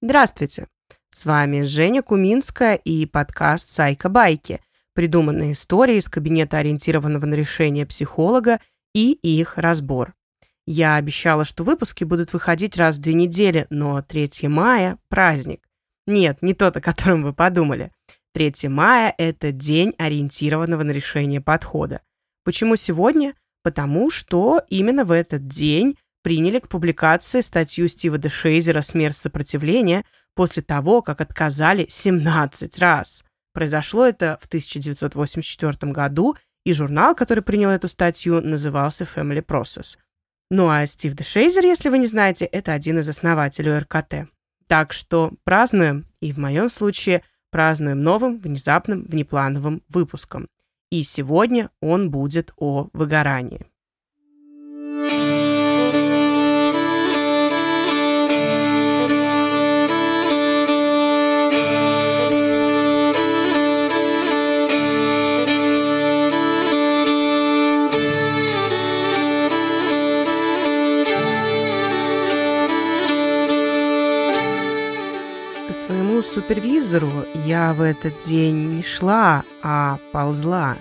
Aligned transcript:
Здравствуйте! 0.00 0.68
С 1.10 1.26
вами 1.26 1.62
Женя 1.62 2.02
Куминская 2.02 2.76
и 2.76 3.04
подкаст 3.04 3.70
«Сайка-байки», 3.70 4.60
придуманные 4.94 5.54
истории 5.54 5.96
из 5.96 6.08
кабинета 6.08 6.58
ориентированного 6.58 7.26
на 7.26 7.34
решение 7.34 7.84
психолога 7.84 8.60
и 8.94 9.10
их 9.10 9.58
разбор. 9.58 10.14
Я 10.66 10.94
обещала, 10.94 11.44
что 11.44 11.64
выпуски 11.64 12.04
будут 12.04 12.32
выходить 12.32 12.76
раз 12.76 12.98
в 12.98 13.00
две 13.00 13.12
недели, 13.14 13.66
но 13.70 14.00
3 14.00 14.46
мая– 14.46 15.00
праздник. 15.08 15.68
Нет, 16.06 16.42
не 16.42 16.54
тот, 16.54 16.76
о 16.76 16.80
котором 16.80 17.24
вы 17.24 17.32
подумали. 17.32 17.90
3 18.34 18.68
мая– 18.68 19.12
это 19.18 19.50
день 19.50 19.94
ориентированного 19.98 20.84
на 20.84 20.92
решение 20.92 21.40
подхода. 21.40 22.02
Почему 22.44 22.76
сегодня? 22.76 23.34
Потому 23.64 24.10
что 24.12 24.62
именно 24.68 25.04
в 25.04 25.10
этот 25.10 25.48
день 25.48 25.98
приняли 26.22 26.58
к 26.58 26.68
публикации 26.68 27.40
статью 27.40 27.88
Стива 27.88 28.18
Дешейзера 28.18 28.82
«Смерть 28.82 29.16
сопротивления» 29.16 30.04
после 30.34 30.62
того, 30.62 31.02
как 31.02 31.20
отказали 31.20 31.86
17 31.88 32.78
раз. 32.78 33.24
Произошло 33.52 34.06
это 34.06 34.38
в 34.40 34.46
1984 34.46 35.92
году, 35.92 36.36
и 36.64 36.74
журнал, 36.74 37.14
который 37.14 37.42
принял 37.42 37.70
эту 37.70 37.88
статью, 37.88 38.42
назывался 38.42 39.04
Family 39.04 39.44
Process. 39.44 39.96
Ну 40.50 40.68
а 40.68 40.84
Стив 40.86 41.14
Дешейзер, 41.14 41.64
если 41.64 41.88
вы 41.88 41.98
не 41.98 42.06
знаете, 42.06 42.44
это 42.44 42.72
один 42.72 42.98
из 42.98 43.08
основателей 43.08 43.78
РКТ. 43.78 44.28
Так 44.66 44.92
что 44.92 45.32
празднуем, 45.44 46.04
и 46.20 46.32
в 46.32 46.38
моем 46.38 46.68
случае 46.68 47.22
празднуем 47.50 48.02
новым, 48.02 48.38
внезапным, 48.38 49.04
внеплановым 49.04 49.82
выпуском. 49.88 50.48
И 50.90 51.02
сегодня 51.02 51.70
он 51.80 52.10
будет 52.10 52.52
о 52.56 52.88
выгорании. 52.92 53.66
Супервизору 76.48 77.26
я 77.44 77.74
в 77.74 77.82
этот 77.82 78.24
день 78.26 78.76
не 78.76 78.82
шла, 78.82 79.44
а 79.62 79.98
ползла, 80.12 80.78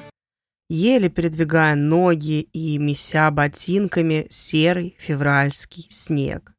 еле 0.70 1.09
передвигая 1.09 1.76
ноги 1.76 2.40
и 2.40 2.78
меся 2.78 3.30
ботинками 3.32 4.28
серый 4.30 4.96
февральский 4.98 5.88
снег. 5.90 6.54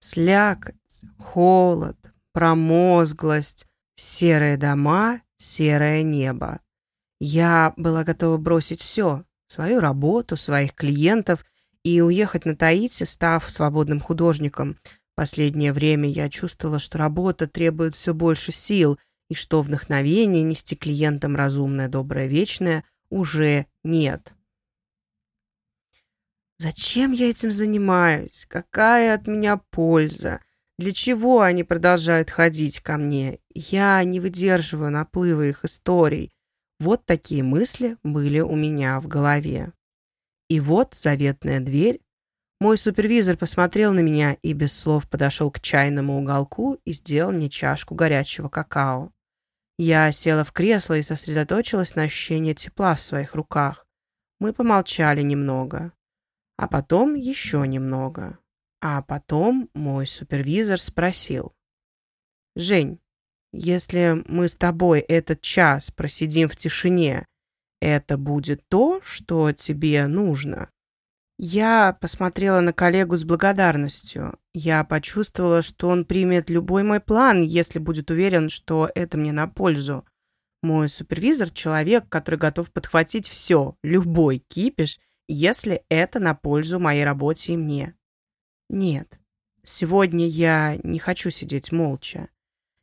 Слякоть, 0.00 0.74
холод, 1.16 1.96
промозглость, 2.32 3.66
серые 3.94 4.56
дома, 4.56 5.20
серое 5.36 6.02
небо. 6.02 6.58
Я 7.20 7.72
была 7.76 8.02
готова 8.02 8.36
бросить 8.36 8.82
все, 8.82 9.22
свою 9.46 9.78
работу, 9.78 10.36
своих 10.36 10.74
клиентов 10.74 11.44
и 11.84 12.00
уехать 12.00 12.46
на 12.46 12.56
Таити, 12.56 13.04
став 13.04 13.48
свободным 13.48 14.00
художником– 14.00 14.76
Последнее 15.14 15.72
время 15.72 16.08
я 16.10 16.28
чувствовала, 16.28 16.78
что 16.78 16.98
работа 16.98 17.46
требует 17.46 17.94
все 17.94 18.14
больше 18.14 18.52
сил, 18.52 18.98
и 19.28 19.34
что 19.34 19.62
вдохновения 19.62 20.42
нести 20.42 20.76
клиентам 20.76 21.36
разумное, 21.36 21.88
доброе, 21.88 22.26
вечное 22.26 22.84
уже 23.10 23.66
нет. 23.84 24.34
Зачем 26.58 27.12
я 27.12 27.30
этим 27.30 27.50
занимаюсь? 27.50 28.46
Какая 28.48 29.14
от 29.14 29.26
меня 29.26 29.60
польза? 29.70 30.40
Для 30.78 30.92
чего 30.92 31.40
они 31.40 31.62
продолжают 31.62 32.30
ходить 32.30 32.80
ко 32.80 32.96
мне? 32.96 33.38
Я 33.54 34.02
не 34.02 34.18
выдерживаю 34.18 34.90
наплыва 34.90 35.46
их 35.46 35.64
историй. 35.64 36.32
Вот 36.80 37.06
такие 37.06 37.42
мысли 37.42 37.96
были 38.02 38.40
у 38.40 38.56
меня 38.56 38.98
в 39.00 39.06
голове. 39.06 39.72
И 40.48 40.60
вот 40.60 40.94
заветная 40.94 41.60
дверь 41.60 42.00
мой 42.64 42.78
супервизор 42.78 43.36
посмотрел 43.36 43.92
на 43.92 44.00
меня 44.00 44.38
и 44.40 44.54
без 44.54 44.72
слов 44.72 45.06
подошел 45.06 45.50
к 45.50 45.60
чайному 45.60 46.18
уголку 46.18 46.80
и 46.86 46.92
сделал 46.92 47.30
мне 47.30 47.50
чашку 47.50 47.94
горячего 47.94 48.48
какао. 48.48 49.12
Я 49.76 50.10
села 50.12 50.44
в 50.44 50.52
кресло 50.52 50.96
и 50.96 51.02
сосредоточилась 51.02 51.94
на 51.94 52.04
ощущении 52.04 52.54
тепла 52.54 52.94
в 52.94 53.02
своих 53.02 53.34
руках. 53.34 53.86
Мы 54.40 54.54
помолчали 54.54 55.20
немного. 55.20 55.92
А 56.56 56.66
потом 56.66 57.16
еще 57.16 57.68
немного. 57.68 58.38
А 58.80 59.02
потом 59.02 59.68
мой 59.74 60.06
супервизор 60.06 60.80
спросил. 60.80 61.54
«Жень, 62.56 62.98
если 63.52 64.24
мы 64.26 64.48
с 64.48 64.56
тобой 64.56 65.00
этот 65.00 65.42
час 65.42 65.90
просидим 65.90 66.48
в 66.48 66.56
тишине, 66.56 67.26
это 67.82 68.16
будет 68.16 68.66
то, 68.68 69.02
что 69.02 69.52
тебе 69.52 70.06
нужно?» 70.06 70.70
Я 71.36 71.96
посмотрела 72.00 72.60
на 72.60 72.72
коллегу 72.72 73.16
с 73.16 73.24
благодарностью. 73.24 74.38
Я 74.52 74.84
почувствовала, 74.84 75.62
что 75.62 75.88
он 75.88 76.04
примет 76.04 76.48
любой 76.48 76.84
мой 76.84 77.00
план, 77.00 77.42
если 77.42 77.80
будет 77.80 78.10
уверен, 78.10 78.48
что 78.50 78.88
это 78.94 79.16
мне 79.16 79.32
на 79.32 79.48
пользу. 79.48 80.06
Мой 80.62 80.88
супервизор– 80.88 81.50
человек, 81.50 82.08
который 82.08 82.38
готов 82.38 82.72
подхватить 82.72 83.28
все, 83.28 83.76
любой 83.82 84.38
кипиш, 84.38 85.00
если 85.26 85.84
это 85.88 86.20
на 86.20 86.34
пользу 86.34 86.78
моей 86.78 87.04
работе 87.04 87.54
и 87.54 87.56
мне. 87.56 87.96
Нет, 88.70 89.20
сегодня 89.64 90.26
я 90.28 90.78
не 90.84 90.98
хочу 90.98 91.30
сидеть 91.30 91.72
молча. 91.72 92.28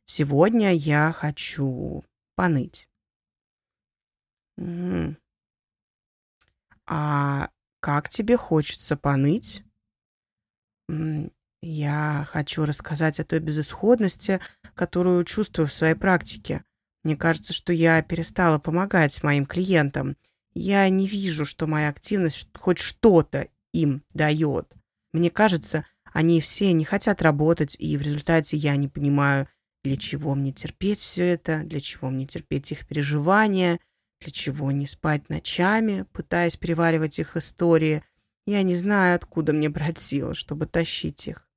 Сегодня 0.04 0.74
я 0.74 1.12
хочу 1.12 2.04
поныть. 2.36 2.88
Угу. 4.58 5.16
А 6.86 7.48
как 7.82 8.08
тебе 8.08 8.36
хочется 8.36 8.96
поныть? 8.96 9.64
Я 11.60 12.26
хочу 12.30 12.64
рассказать 12.64 13.18
о 13.18 13.24
той 13.24 13.40
безысходности, 13.40 14.40
которую 14.74 15.24
чувствую 15.24 15.66
в 15.66 15.72
своей 15.72 15.94
практике. 15.94 16.64
Мне 17.02 17.16
кажется, 17.16 17.52
что 17.52 17.72
я 17.72 18.00
перестала 18.02 18.60
помогать 18.60 19.20
моим 19.24 19.46
клиентам. 19.46 20.16
Я 20.54 20.88
не 20.88 21.08
вижу, 21.08 21.44
что 21.44 21.66
моя 21.66 21.88
активность 21.88 22.48
хоть 22.56 22.78
что-то 22.78 23.48
им 23.72 24.04
дает. 24.14 24.72
Мне 25.12 25.30
кажется, 25.30 25.84
они 26.12 26.40
все 26.40 26.72
не 26.72 26.84
хотят 26.84 27.20
работать, 27.20 27.74
и 27.80 27.96
в 27.96 28.02
результате 28.02 28.56
я 28.56 28.76
не 28.76 28.86
понимаю, 28.86 29.48
для 29.82 29.96
чего 29.96 30.36
мне 30.36 30.52
терпеть 30.52 31.00
все 31.00 31.24
это, 31.24 31.64
для 31.64 31.80
чего 31.80 32.10
мне 32.10 32.26
терпеть 32.28 32.70
их 32.70 32.86
переживания– 32.86 33.80
для 34.22 34.32
чего 34.32 34.70
не 34.70 34.86
спать 34.86 35.28
ночами, 35.28 36.06
пытаясь 36.12 36.56
переваривать 36.56 37.18
их 37.18 37.36
истории? 37.36 38.04
Я 38.46 38.62
не 38.62 38.74
знаю, 38.74 39.16
откуда 39.16 39.52
мне 39.52 39.68
брать 39.68 39.98
силы, 39.98 40.34
чтобы 40.34 40.66
тащить 40.66 41.26
их. 41.26 41.48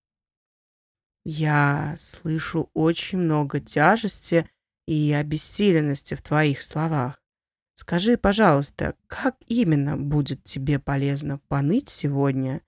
Я 1.24 1.96
слышу 1.98 2.70
очень 2.74 3.20
много 3.20 3.60
тяжести 3.60 4.50
и 4.88 5.12
обессиленности 5.14 6.14
в 6.14 6.22
твоих 6.22 6.62
словах. 6.62 7.22
Скажи, 7.76 8.18
пожалуйста, 8.18 8.96
как 9.08 9.36
именно 9.48 9.98
будет 9.98 10.44
тебе 10.44 10.80
полезно 10.80 11.40
поныть 11.48 11.90
сегодня? 11.90 12.62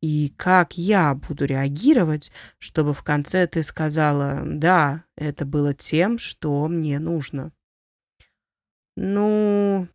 И 0.00 0.32
как 0.36 0.78
я 0.78 1.14
буду 1.14 1.44
реагировать, 1.46 2.30
чтобы 2.58 2.94
в 2.94 3.02
конце 3.02 3.46
ты 3.46 3.62
сказала 3.62 4.42
«Да, 4.44 5.04
это 5.16 5.44
было 5.44 5.74
тем, 5.74 6.18
что 6.18 6.66
мне 6.68 6.98
нужно». 6.98 7.52
Ну, 8.96 9.88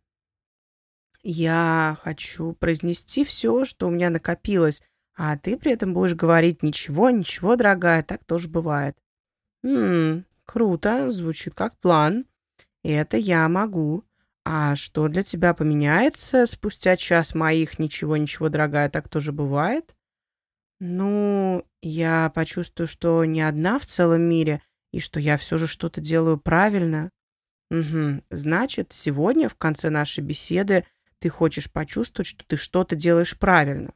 я 1.22 1.96
хочу 2.02 2.52
произнести 2.52 3.24
все, 3.24 3.64
что 3.64 3.86
у 3.86 3.90
меня 3.90 4.10
накопилось, 4.10 4.82
а 5.14 5.36
ты 5.36 5.56
при 5.56 5.72
этом 5.72 5.94
будешь 5.94 6.14
говорить 6.14 6.62
ничего, 6.62 7.10
ничего, 7.10 7.56
дорогая, 7.56 8.02
так 8.02 8.24
тоже 8.24 8.48
бывает. 8.48 8.96
Ммм, 9.62 10.24
круто, 10.44 11.10
звучит 11.10 11.54
как 11.54 11.78
план. 11.78 12.26
Это 12.82 13.16
я 13.16 13.48
могу. 13.48 14.04
А 14.44 14.74
что 14.74 15.06
для 15.06 15.22
тебя 15.22 15.54
поменяется 15.54 16.46
спустя 16.46 16.96
час 16.96 17.34
моих 17.34 17.78
ничего, 17.78 18.16
ничего, 18.16 18.48
дорогая, 18.48 18.90
так 18.90 19.08
тоже 19.08 19.30
бывает? 19.30 19.94
Ну, 20.80 21.64
я 21.80 22.32
почувствую, 22.34 22.88
что 22.88 23.24
не 23.24 23.40
одна 23.40 23.78
в 23.78 23.86
целом 23.86 24.22
мире, 24.22 24.60
и 24.90 24.98
что 24.98 25.20
я 25.20 25.36
все 25.36 25.58
же 25.58 25.68
что-то 25.68 26.00
делаю 26.00 26.38
правильно. 26.38 27.10
Угу. 27.72 28.22
Значит, 28.30 28.92
сегодня 28.92 29.48
в 29.48 29.56
конце 29.56 29.88
нашей 29.90 30.22
беседы 30.22 30.84
ты 31.18 31.30
хочешь 31.30 31.72
почувствовать, 31.72 32.26
что 32.28 32.44
ты 32.46 32.58
что-то 32.58 32.96
делаешь 32.96 33.38
правильно. 33.38 33.94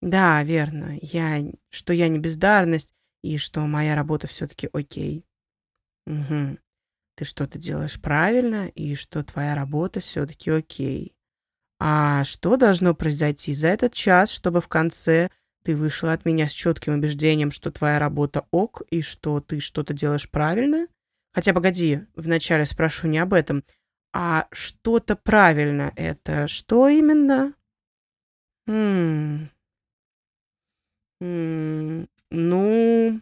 Да, 0.00 0.42
верно. 0.42 0.98
Я, 1.02 1.42
что 1.70 1.92
я 1.92 2.08
не 2.08 2.18
бездарность 2.18 2.94
и 3.22 3.36
что 3.38 3.60
моя 3.66 3.94
работа 3.94 4.26
все-таки 4.26 4.70
окей. 4.72 5.26
Угу. 6.06 6.58
Ты 7.16 7.24
что-то 7.26 7.58
делаешь 7.58 8.00
правильно 8.00 8.68
и 8.68 8.94
что 8.94 9.22
твоя 9.22 9.54
работа 9.54 10.00
все-таки 10.00 10.50
окей. 10.50 11.14
А 11.80 12.24
что 12.24 12.56
должно 12.56 12.94
произойти 12.94 13.52
за 13.52 13.68
этот 13.68 13.92
час, 13.92 14.30
чтобы 14.30 14.62
в 14.62 14.68
конце 14.68 15.30
Ты 15.64 15.76
вышла 15.76 16.12
от 16.12 16.26
меня 16.26 16.48
с 16.48 16.52
четким 16.52 16.94
убеждением, 16.94 17.50
что 17.50 17.70
твоя 17.70 17.98
работа 17.98 18.46
ок 18.50 18.82
и 18.90 19.02
что 19.02 19.40
ты 19.40 19.60
что-то 19.60 19.94
делаешь 19.94 20.30
правильно? 20.30 20.88
Хотя, 21.34 21.52
погоди, 21.52 22.00
вначале 22.14 22.64
спрошу 22.64 23.08
не 23.08 23.18
об 23.18 23.34
этом. 23.34 23.64
А 24.12 24.46
что-то 24.52 25.16
правильно 25.16 25.92
это 25.96 26.46
что 26.46 26.88
именно? 26.88 27.54
Хм. 28.68 29.48
Хм. 31.20 32.06
Ну, 32.30 33.20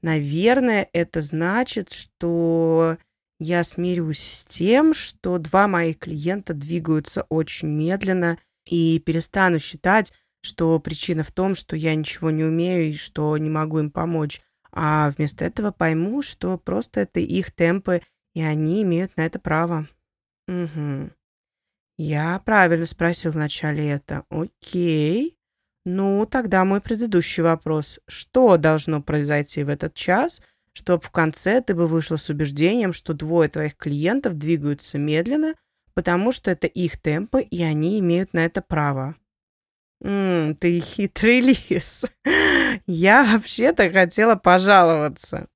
наверное, 0.00 0.88
это 0.92 1.20
значит, 1.20 1.92
что 1.92 2.98
я 3.40 3.64
смирюсь 3.64 4.22
с 4.22 4.44
тем, 4.44 4.94
что 4.94 5.38
два 5.38 5.66
моих 5.66 5.98
клиента 5.98 6.54
двигаются 6.54 7.22
очень 7.28 7.68
медленно 7.68 8.38
и 8.64 9.00
перестану 9.00 9.58
считать, 9.58 10.12
что 10.42 10.78
причина 10.78 11.24
в 11.24 11.32
том, 11.32 11.56
что 11.56 11.74
я 11.74 11.96
ничего 11.96 12.30
не 12.30 12.44
умею 12.44 12.90
и 12.90 12.96
что 12.96 13.36
не 13.36 13.50
могу 13.50 13.80
им 13.80 13.90
помочь, 13.90 14.40
а 14.72 15.10
вместо 15.16 15.44
этого 15.44 15.70
пойму, 15.70 16.22
что 16.22 16.58
просто 16.58 17.00
это 17.00 17.20
их 17.20 17.52
темпы, 17.52 18.02
и 18.34 18.42
они 18.42 18.82
имеют 18.82 19.16
на 19.16 19.26
это 19.26 19.38
право. 19.38 19.88
Угу. 20.48 21.10
Я 21.98 22.40
правильно 22.44 22.86
спросил 22.86 23.32
вначале 23.32 23.88
это. 23.88 24.24
Окей. 24.30 25.36
Ну, 25.84 26.26
тогда 26.26 26.64
мой 26.64 26.80
предыдущий 26.80 27.42
вопрос. 27.42 28.00
Что 28.06 28.56
должно 28.56 29.02
произойти 29.02 29.62
в 29.62 29.68
этот 29.68 29.94
час, 29.94 30.42
чтобы 30.72 31.02
в 31.02 31.10
конце 31.10 31.60
ты 31.60 31.74
бы 31.74 31.86
вышла 31.88 32.16
с 32.16 32.28
убеждением, 32.28 32.92
что 32.92 33.14
двое 33.14 33.48
твоих 33.48 33.76
клиентов 33.76 34.38
двигаются 34.38 34.98
медленно, 34.98 35.54
потому 35.94 36.32
что 36.32 36.50
это 36.50 36.66
их 36.66 37.00
темпы, 37.00 37.42
и 37.42 37.62
они 37.62 37.98
имеют 37.98 38.32
на 38.32 38.44
это 38.44 38.62
право? 38.62 39.16
Ммм, 40.00 40.56
ты 40.56 40.80
хитрый 40.80 41.40
лис. 41.68 42.04
Я 42.92 43.22
вообще-то 43.32 43.88
хотела 43.90 44.34
пожаловаться. 44.34 45.46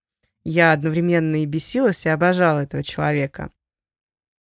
Я 0.44 0.72
одновременно 0.72 1.42
и 1.42 1.46
бесилась, 1.46 2.06
и 2.06 2.08
обожала 2.08 2.60
этого 2.60 2.84
человека. 2.84 3.50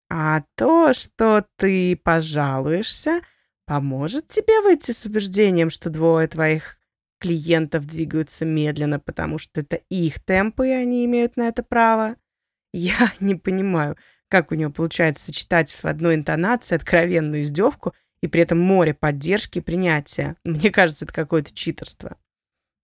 А 0.10 0.44
то, 0.56 0.94
что 0.94 1.46
ты 1.58 1.96
пожалуешься, 1.96 3.22
поможет 3.68 4.28
тебе 4.28 4.60
выйти 4.62 4.92
с 4.92 5.06
убеждением, 5.06 5.70
что 5.70 5.92
двое 5.92 6.28
твоих 6.28 6.80
клиентов 7.20 7.86
двигаются 7.86 8.44
медленно, 8.44 9.00
потому 9.00 9.38
что 9.38 9.62
это 9.62 9.82
их 9.90 10.24
темпы, 10.24 10.70
и 10.70 10.72
они 10.72 11.06
имеют 11.06 11.38
на 11.38 11.48
это 11.48 11.62
право. 11.62 12.16
Я 12.74 13.14
не 13.20 13.36
понимаю, 13.36 13.98
как 14.30 14.52
у 14.52 14.56
него 14.56 14.72
получается 14.72 15.26
сочетать 15.26 15.72
в 15.72 15.86
одной 15.86 16.16
интонации 16.16 16.76
откровенную 16.76 17.44
издевку 17.44 17.94
и 18.24 18.28
при 18.28 18.42
этом 18.42 18.58
море 18.58 18.96
поддержки 18.96 19.60
и 19.60 19.62
принятия. 19.62 20.38
Мне 20.44 20.72
кажется, 20.72 21.06
это 21.06 21.14
какое-то 21.14 21.54
читерство. 21.54 22.18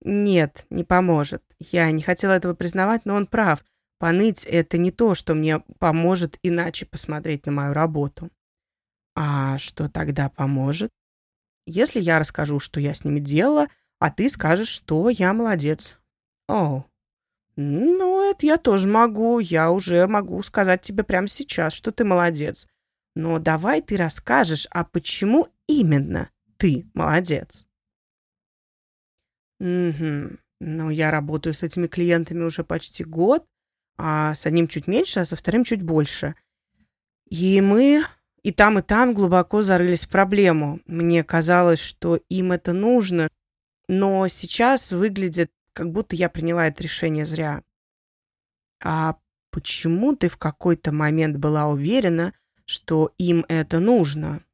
Нет, 0.02 0.66
не 0.70 0.84
поможет. 0.84 1.44
Я 1.60 1.92
не 1.92 2.02
хотела 2.02 2.34
этого 2.34 2.54
признавать, 2.54 3.06
но 3.06 3.16
он 3.16 3.28
прав. 3.28 3.64
Поныть— 3.98 4.44
это 4.46 4.78
не 4.78 4.92
то, 4.92 5.16
что 5.16 5.34
мне 5.34 5.60
поможет 5.80 6.38
иначе 6.44 6.86
посмотреть 6.86 7.46
на 7.46 7.52
мою 7.52 7.74
работу. 7.74 8.30
А 9.16 9.58
что 9.58 9.90
тогда 9.90 10.30
поможет? 10.30 10.92
Если 11.66 12.00
я 12.00 12.20
расскажу, 12.20 12.60
что 12.60 12.80
я 12.80 12.94
с 12.94 13.04
ними 13.04 13.20
делала, 13.20 13.68
а 14.00 14.12
ты 14.12 14.30
скажешь, 14.30 14.68
что 14.68 15.10
я 15.10 15.34
молодец. 15.34 15.98
О, 16.48 16.86
ну, 17.56 18.30
это 18.30 18.46
я 18.46 18.58
тоже 18.58 18.88
могу. 18.88 19.40
Я 19.40 19.72
уже 19.72 20.06
могу 20.08 20.42
сказать 20.44 20.82
тебе 20.82 21.04
прямо 21.04 21.28
сейчас, 21.28 21.74
что 21.74 21.92
ты 21.92 22.04
молодец. 22.04 22.68
Но 23.16 23.40
давай 23.40 23.82
ты 23.82 23.96
расскажешь, 23.96 24.68
а 24.72 24.84
почему 24.84 25.48
именно 25.68 26.30
ты 26.58 26.86
молодец? 26.94 27.66
Угу. 29.60 30.38
Ну, 30.62 30.90
я 30.90 31.12
работаю 31.12 31.54
с 31.54 31.64
этими 31.64 31.88
клиентами 31.88 32.44
уже 32.44 32.64
почти 32.64 33.04
год, 33.04 33.46
а 33.98 34.34
с 34.34 34.46
одним 34.46 34.68
чуть 34.68 34.88
меньше, 34.88 35.22
а 35.22 35.26
со 35.26 35.36
вторым 35.36 35.64
чуть 35.64 35.82
больше. 35.82 36.36
И 37.30 37.60
мы 37.62 38.04
и 38.46 38.52
там, 38.52 38.78
и 38.78 38.84
там 38.84 39.16
глубоко 39.16 39.64
зарылись 39.64 40.06
в 40.06 40.10
проблему. 40.10 40.80
Мне 40.86 41.24
казалось, 41.24 41.80
что 41.80 42.20
им 42.30 42.52
это 42.52 42.74
нужно, 42.74 43.28
но 43.88 44.28
сейчас 44.28 44.92
выглядит, 44.92 45.50
как 45.74 45.92
будто 45.92 46.16
я 46.16 46.30
приняла 46.30 46.68
это 46.68 46.84
решение 46.84 47.26
зря. 47.26 47.64
А 48.84 49.16
почему 49.50 50.16
ты 50.16 50.30
в 50.30 50.38
какой-то 50.38 50.92
момент 50.92 51.38
была 51.38 51.66
уверена, 51.66 52.34
что 52.66 53.16
им 53.18 53.46
это 53.50 53.80
нужно? 53.80 54.45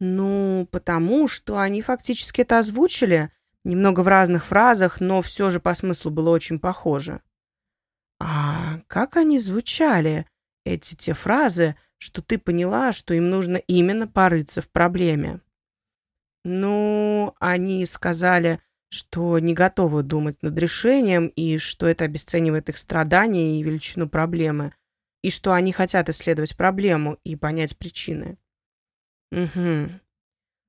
Ну, 0.00 0.68
потому 0.70 1.26
что 1.26 1.58
они 1.58 1.82
фактически 1.82 2.42
это 2.42 2.58
озвучили, 2.58 3.32
немного 3.64 4.00
в 4.00 4.08
разных 4.08 4.46
фразах, 4.46 5.00
но 5.00 5.20
все 5.22 5.50
же 5.50 5.60
по 5.60 5.74
смыслу 5.74 6.10
было 6.10 6.30
очень 6.30 6.58
похоже. 6.60 7.20
А 8.20 8.80
как 8.86 9.16
они 9.16 9.38
звучали, 9.38 10.26
эти 10.64 10.94
те 10.94 11.14
фразы, 11.14 11.76
что 11.98 12.22
ты 12.22 12.38
поняла, 12.38 12.92
что 12.92 13.14
им 13.14 13.30
нужно 13.30 13.56
именно 13.56 14.06
порыться 14.06 14.62
в 14.62 14.68
проблеме? 14.68 15.40
Ну, 16.44 17.34
они 17.40 17.84
сказали, 17.86 18.60
что 18.90 19.38
не 19.38 19.54
готовы 19.54 20.02
думать 20.02 20.42
над 20.42 20.56
решением 20.58 21.26
и 21.28 21.58
что 21.58 21.86
это 21.86 22.04
обесценивает 22.04 22.68
их 22.68 22.78
страдания 22.78 23.60
и 23.60 23.62
величину 23.62 24.08
проблемы, 24.08 24.72
и 25.22 25.30
что 25.30 25.52
они 25.52 25.72
хотят 25.72 26.08
исследовать 26.08 26.56
проблему 26.56 27.18
и 27.24 27.36
понять 27.36 27.76
причины. 27.76 28.38
Угу. 29.30 30.00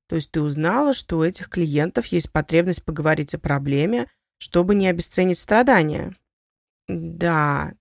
То 0.08 0.16
есть 0.16 0.32
ты 0.32 0.42
узнала, 0.42 0.94
что 0.94 1.20
у 1.20 1.24
этих 1.24 1.50
клиентов 1.50 2.08
есть 2.08 2.32
потребность 2.32 2.84
поговорить 2.84 3.34
о 3.36 3.40
проблеме, 3.40 4.10
чтобы 4.40 4.76
не 4.76 4.88
обесценить 4.88 5.38
страдания? 5.38 6.16
Да. 6.88 7.74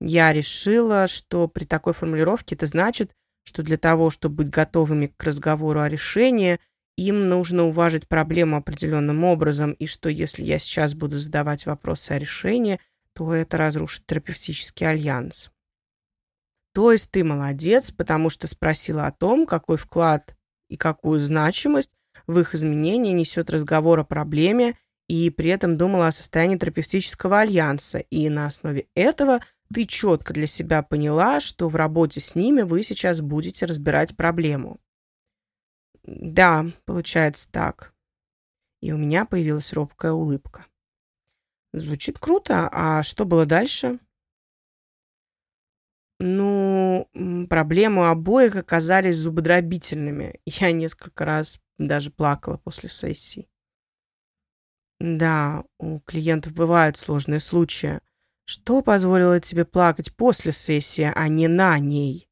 Я 0.00 0.32
решила, 0.32 1.06
что 1.06 1.48
при 1.48 1.64
такой 1.64 1.92
формулировке 1.92 2.54
это 2.54 2.66
значит, 2.66 3.12
что 3.44 3.62
для 3.62 3.76
того, 3.76 4.10
чтобы 4.10 4.36
быть 4.36 4.50
готовыми 4.50 5.12
к 5.16 5.22
разговору 5.22 5.80
о 5.80 5.88
решении, 5.88 6.58
им 6.96 7.28
нужно 7.28 7.64
уважить 7.64 8.08
проблему 8.08 8.56
определенным 8.56 9.24
образом, 9.24 9.72
и 9.72 9.86
что 9.86 10.08
если 10.08 10.42
я 10.42 10.58
сейчас 10.58 10.94
буду 10.94 11.18
задавать 11.18 11.66
вопросы 11.66 12.12
о 12.12 12.18
решении, 12.18 12.80
то 13.12 13.34
это 13.34 13.56
разрушит 13.56 14.06
терапевтический 14.06 14.88
альянс. 14.88 15.50
То 16.76 16.92
есть 16.92 17.10
ты 17.10 17.24
молодец, 17.24 17.90
потому 17.90 18.28
что 18.28 18.46
спросила 18.46 19.06
о 19.06 19.10
том, 19.10 19.46
какой 19.46 19.78
вклад 19.78 20.36
и 20.68 20.76
какую 20.76 21.20
значимость 21.20 21.90
в 22.26 22.38
их 22.38 22.54
изменении 22.54 23.14
несет 23.14 23.48
разговор 23.48 24.00
о 24.00 24.04
проблеме, 24.04 24.76
и 25.08 25.30
при 25.30 25.48
этом 25.48 25.78
думала 25.78 26.08
о 26.08 26.12
состоянии 26.12 26.58
терапевтического 26.58 27.40
альянса, 27.40 28.00
и 28.00 28.28
на 28.28 28.44
основе 28.44 28.88
этого 28.94 29.40
ты 29.72 29.86
четко 29.86 30.34
для 30.34 30.46
себя 30.46 30.82
поняла, 30.82 31.40
что 31.40 31.70
в 31.70 31.76
работе 31.76 32.20
с 32.20 32.34
ними 32.34 32.60
вы 32.60 32.82
сейчас 32.82 33.22
будете 33.22 33.64
разбирать 33.64 34.14
проблему. 34.14 34.78
Да, 36.02 36.66
получается 36.84 37.50
так. 37.50 37.94
И 38.82 38.92
у 38.92 38.98
меня 38.98 39.24
появилась 39.24 39.72
робкая 39.72 40.12
улыбка. 40.12 40.66
Звучит 41.72 42.18
круто. 42.18 42.68
А 42.70 43.02
что 43.02 43.24
было 43.24 43.46
дальше? 43.46 43.98
Ну, 46.18 47.08
проблемы 47.50 48.08
обоих 48.08 48.56
оказались 48.56 49.16
зубодробительными. 49.18 50.40
Я 50.46 50.72
несколько 50.72 51.24
раз 51.24 51.60
даже 51.78 52.10
плакала 52.10 52.56
после 52.56 52.88
сессии. 52.88 53.48
Да, 54.98 55.64
у 55.78 56.00
клиентов 56.00 56.54
бывают 56.54 56.96
сложные 56.96 57.40
случаи. 57.40 58.00
Что 58.46 58.80
позволило 58.80 59.40
тебе 59.40 59.64
плакать 59.64 60.14
после 60.14 60.52
сессии, 60.52 61.10
а 61.14 61.28
не 61.28 61.48
на 61.48 61.78
ней? 61.78 62.28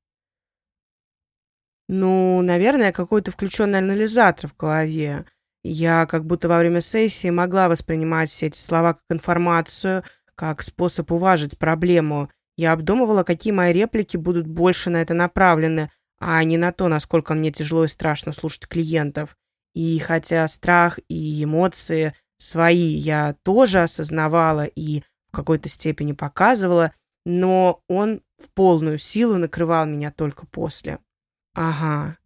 Ну, 1.88 2.40
наверное, 2.40 2.92
какой-то 2.92 3.30
включенный 3.30 3.80
анализатор 3.80 4.48
в 4.48 4.56
голове. 4.56 5.26
Я 5.62 6.06
как 6.06 6.24
будто 6.24 6.48
во 6.48 6.58
время 6.58 6.80
сессии 6.80 7.28
могла 7.30 7.68
воспринимать 7.68 8.30
все 8.30 8.46
эти 8.46 8.58
слова 8.58 8.94
как 8.94 9.02
информацию, 9.10 10.04
как 10.34 10.62
способ 10.62 11.12
уважить 11.12 11.58
проблему. 11.58 12.30
Я 12.56 12.72
обдумывала, 12.72 13.24
какие 13.24 13.52
мои 13.52 13.72
реплики 13.72 14.16
будут 14.16 14.46
больше 14.46 14.90
на 14.90 15.02
это 15.02 15.14
направлены, 15.14 15.90
а 16.18 16.42
не 16.44 16.56
на 16.56 16.72
то, 16.72 16.88
насколько 16.88 17.34
мне 17.34 17.50
тяжело 17.50 17.84
и 17.84 17.88
страшно 17.88 18.32
слушать 18.32 18.68
клиентов. 18.68 19.36
И 19.74 19.98
хотя 19.98 20.46
страх 20.46 21.00
и 21.08 21.42
эмоции 21.42 22.14
свои 22.36 22.94
я 22.96 23.34
тоже 23.42 23.82
осознавала 23.82 24.64
и 24.64 25.00
в 25.32 25.36
какой-то 25.36 25.68
степени 25.68 26.12
показывала, 26.12 26.92
но 27.24 27.82
он 27.88 28.22
в 28.38 28.50
полную 28.50 28.98
силу 28.98 29.36
накрывал 29.36 29.86
меня 29.86 30.12
только 30.12 30.46
после. 30.46 30.98
Ага. 31.54 32.18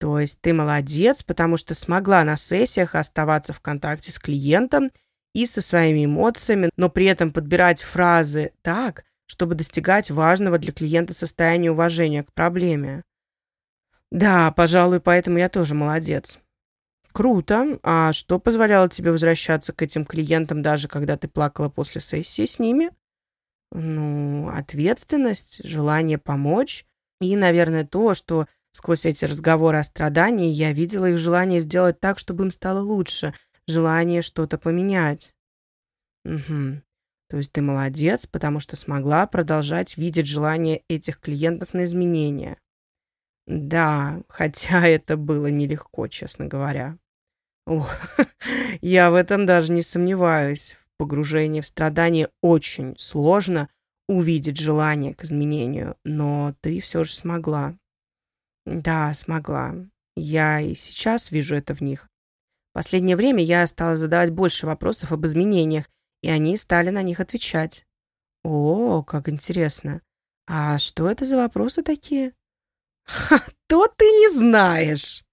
То 0.00 0.18
есть 0.18 0.40
ты 0.40 0.52
молодец, 0.52 1.22
потому 1.22 1.56
что 1.56 1.74
смогла 1.74 2.24
на 2.24 2.36
сессиях 2.36 2.94
оставаться 2.94 3.52
в 3.52 3.60
контакте 3.60 4.10
с 4.10 4.18
клиентом 4.18 4.90
и 5.34 5.46
со 5.46 5.60
своими 5.60 6.06
эмоциями, 6.06 6.70
но 6.76 6.88
при 6.88 7.06
этом 7.06 7.32
подбирать 7.32 7.82
фразы 7.82 8.52
так, 8.62 9.04
чтобы 9.30 9.54
достигать 9.54 10.10
важного 10.10 10.58
для 10.58 10.72
клиента 10.72 11.14
состояния 11.14 11.70
уважения 11.70 12.24
к 12.24 12.32
проблеме. 12.32 13.04
Да, 14.10 14.50
пожалуй, 14.50 14.98
поэтому 14.98 15.38
я 15.38 15.48
тоже 15.48 15.76
молодец. 15.76 16.40
Круто. 17.12 17.78
А 17.84 18.12
что 18.12 18.40
позволяло 18.40 18.88
тебе 18.88 19.12
возвращаться 19.12 19.72
к 19.72 19.82
этим 19.82 20.04
клиентам, 20.04 20.62
даже 20.62 20.88
когда 20.88 21.16
ты 21.16 21.28
плакала 21.28 21.68
после 21.68 22.00
сессии 22.00 22.44
с 22.44 22.58
ними? 22.58 22.90
Ну, 23.70 24.48
ответственность, 24.48 25.64
желание 25.64 26.18
помочь 26.18 26.84
и, 27.20 27.36
наверное, 27.36 27.86
то, 27.86 28.14
что 28.14 28.48
сквозь 28.72 29.06
эти 29.06 29.26
разговоры 29.26 29.78
о 29.78 29.84
страдании 29.84 30.50
я 30.50 30.72
видела 30.72 31.08
их 31.08 31.18
желание 31.18 31.60
сделать 31.60 32.00
так, 32.00 32.18
чтобы 32.18 32.46
им 32.46 32.50
стало 32.50 32.80
лучше, 32.80 33.32
желание 33.68 34.22
что-то 34.22 34.58
поменять. 34.58 35.32
Угу. 36.24 36.82
То 37.30 37.36
есть 37.36 37.52
ты 37.52 37.62
молодец, 37.62 38.26
потому 38.26 38.58
что 38.58 38.74
смогла 38.74 39.24
продолжать 39.28 39.96
видеть 39.96 40.26
желание 40.26 40.82
этих 40.88 41.20
клиентов 41.20 41.72
на 41.74 41.84
изменения. 41.84 42.58
Да, 43.46 44.20
хотя 44.28 44.86
это 44.86 45.16
было 45.16 45.46
нелегко, 45.46 46.08
честно 46.08 46.46
говоря. 46.46 46.98
Ох, 47.66 47.88
я 48.80 49.10
в 49.12 49.14
этом 49.14 49.46
даже 49.46 49.72
не 49.72 49.82
сомневаюсь. 49.82 50.76
В 50.76 50.98
погружении 50.98 51.60
в 51.60 51.66
страдания 51.66 52.28
очень 52.42 52.96
сложно 52.98 53.68
увидеть 54.08 54.58
желание 54.58 55.14
к 55.14 55.22
изменению, 55.22 55.96
но 56.04 56.56
ты 56.60 56.80
все 56.80 57.04
же 57.04 57.12
смогла. 57.12 57.76
Да, 58.66 59.14
смогла. 59.14 59.76
Я 60.16 60.60
и 60.60 60.74
сейчас 60.74 61.30
вижу 61.30 61.54
это 61.54 61.74
в 61.74 61.80
них. 61.80 62.08
Последнее 62.72 63.16
время 63.16 63.42
я 63.42 63.64
стала 63.68 63.96
задавать 63.96 64.30
больше 64.30 64.66
вопросов 64.66 65.12
об 65.12 65.24
изменениях, 65.26 65.88
и 66.22 66.28
они 66.28 66.56
стали 66.56 66.90
на 66.90 67.02
них 67.02 67.20
отвечать. 67.20 67.86
О, 68.42 69.02
как 69.02 69.28
интересно. 69.28 70.02
А 70.46 70.78
что 70.78 71.10
это 71.10 71.24
за 71.24 71.36
вопросы 71.36 71.82
такие? 71.82 72.32
Ха, 73.04 73.42
то 73.66 73.86
ты 73.86 74.04
не 74.04 74.34
знаешь. 74.34 75.24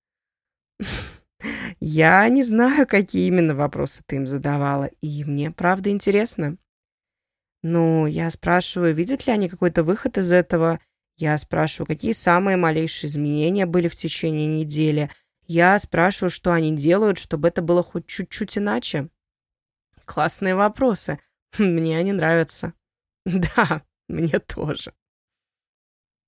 Я 1.80 2.28
не 2.30 2.44
знаю, 2.44 2.88
какие 2.88 3.28
именно 3.28 3.54
вопросы 3.56 4.02
ты 4.06 4.18
им 4.18 4.28
задавала, 4.28 4.86
и 5.02 5.24
мне 5.24 5.52
правда 5.52 5.90
интересно. 5.92 6.58
Ну, 7.64 8.06
я 8.06 8.30
спрашиваю, 8.32 8.94
видят 8.94 9.28
ли 9.28 9.34
они 9.34 9.50
какой-то 9.50 9.84
выход 9.84 10.18
из 10.18 10.32
этого. 10.32 10.80
Я 11.18 11.38
спрашиваю, 11.38 11.88
какие 11.88 12.14
самые 12.14 12.58
малейшие 12.58 13.10
изменения 13.10 13.66
были 13.66 13.88
в 13.88 13.96
течение 13.96 14.48
недели. 14.48 15.10
Я 15.48 15.78
спрашиваю, 15.80 16.30
что 16.30 16.52
они 16.52 16.76
делают, 16.76 17.18
чтобы 17.18 17.48
это 17.48 17.62
было 17.62 17.84
хоть 17.84 18.06
чуть-чуть 18.06 18.58
иначе. 18.58 19.10
Классные 20.08 20.56
вопросы. 20.56 21.20
Мне 21.60 21.98
они 22.00 22.14
нравятся. 22.14 22.74
Да, 23.26 23.84
мне 24.08 24.40
тоже. 24.40 24.94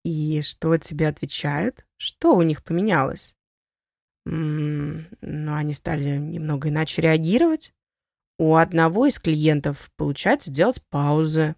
И 0.03 0.41
что 0.41 0.77
тебе 0.77 1.07
отвечают? 1.07 1.85
Что 1.95 2.35
у 2.35 2.41
них 2.41 2.61
поменялось? 2.61 3.35
М 4.25 5.07
ну, 5.21 5.55
они 5.55 5.73
стали 5.73 6.17
немного 6.17 6.67
иначе 6.67 7.01
реагировать. 7.01 7.73
У 8.37 8.55
одного 8.55 9.05
из 9.05 9.17
клиентов 9.19 9.89
получается 9.95 10.51
делать 10.51 10.83
паузы. 10.89 11.55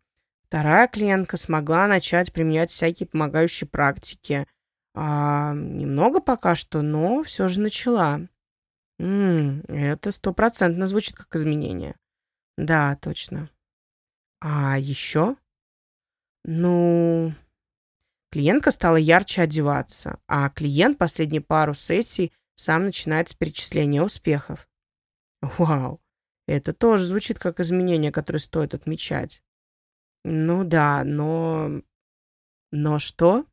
Вторая 0.48 0.88
клиентка 0.88 1.38
смогла 1.38 1.88
начать 1.88 2.32
применять 2.34 2.70
всякие 2.70 3.08
помогающие 3.08 3.68
практики. 3.68 4.46
А, 4.94 5.54
немного 5.56 6.22
пока 6.22 6.54
что, 6.54 6.84
но 6.84 7.24
все 7.24 7.48
же 7.48 7.62
начала. 7.62 8.28
М 9.00 9.62
-м, 9.62 9.66
это 9.68 10.12
стопроцентно 10.12 10.86
звучит 10.86 11.16
как 11.16 11.36
изменение. 11.36 11.96
Да, 12.62 12.96
точно. 12.96 13.50
А 14.40 14.78
еще? 14.78 15.36
Ну, 16.44 17.34
Клиентка 18.32 18.70
стала 18.72 18.96
ярче 18.96 19.42
одеваться, 19.42 20.20
а 20.26 20.50
клиент 20.50 20.98
последние 20.98 21.42
пару 21.42 21.74
сессий 21.74 22.32
сам 22.54 22.86
начинает 22.86 23.28
с 23.28 23.34
перечисления 23.34 24.02
успехов. 24.02 24.70
Вау, 25.42 26.02
это 26.48 26.72
тоже 26.72 27.06
звучит 27.06 27.40
как 27.40 27.60
изменение, 27.60 28.12
которое 28.12 28.40
стоит 28.40 28.74
отмечать. 28.74 29.44
Ну 30.24 30.64
да, 30.64 31.04
но... 31.04 31.82
Но 32.72 33.00
что? 33.00 33.46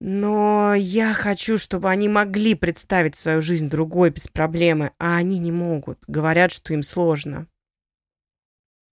Но 0.00 0.74
я 0.74 1.14
хочу, 1.14 1.56
чтобы 1.58 1.90
они 1.90 2.08
могли 2.08 2.54
представить 2.54 3.16
свою 3.16 3.40
жизнь 3.40 3.70
другой 3.70 4.10
без 4.10 4.28
проблемы, 4.28 4.92
а 4.98 5.16
они 5.16 5.38
не 5.38 5.52
могут. 5.52 5.98
Говорят, 6.06 6.52
что 6.52 6.74
им 6.74 6.82
сложно. 6.82 7.48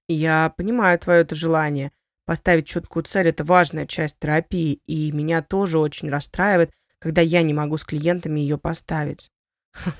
Я 0.08 0.52
понимаю 0.56 0.98
твое 0.98 1.20
это 1.22 1.34
желание— 1.34 1.92
Поставить 2.24 2.66
четкую 2.66 3.02
цель– 3.02 3.28
это 3.28 3.44
важная 3.44 3.86
часть 3.86 4.18
терапии, 4.18 4.80
и 4.86 5.12
меня 5.12 5.42
тоже 5.42 5.78
очень 5.78 6.08
расстраивает, 6.08 6.72
когда 6.98 7.20
я 7.20 7.42
не 7.42 7.52
могу 7.52 7.76
с 7.76 7.84
клиентами 7.84 8.40
ее 8.40 8.58
поставить. 8.58 9.30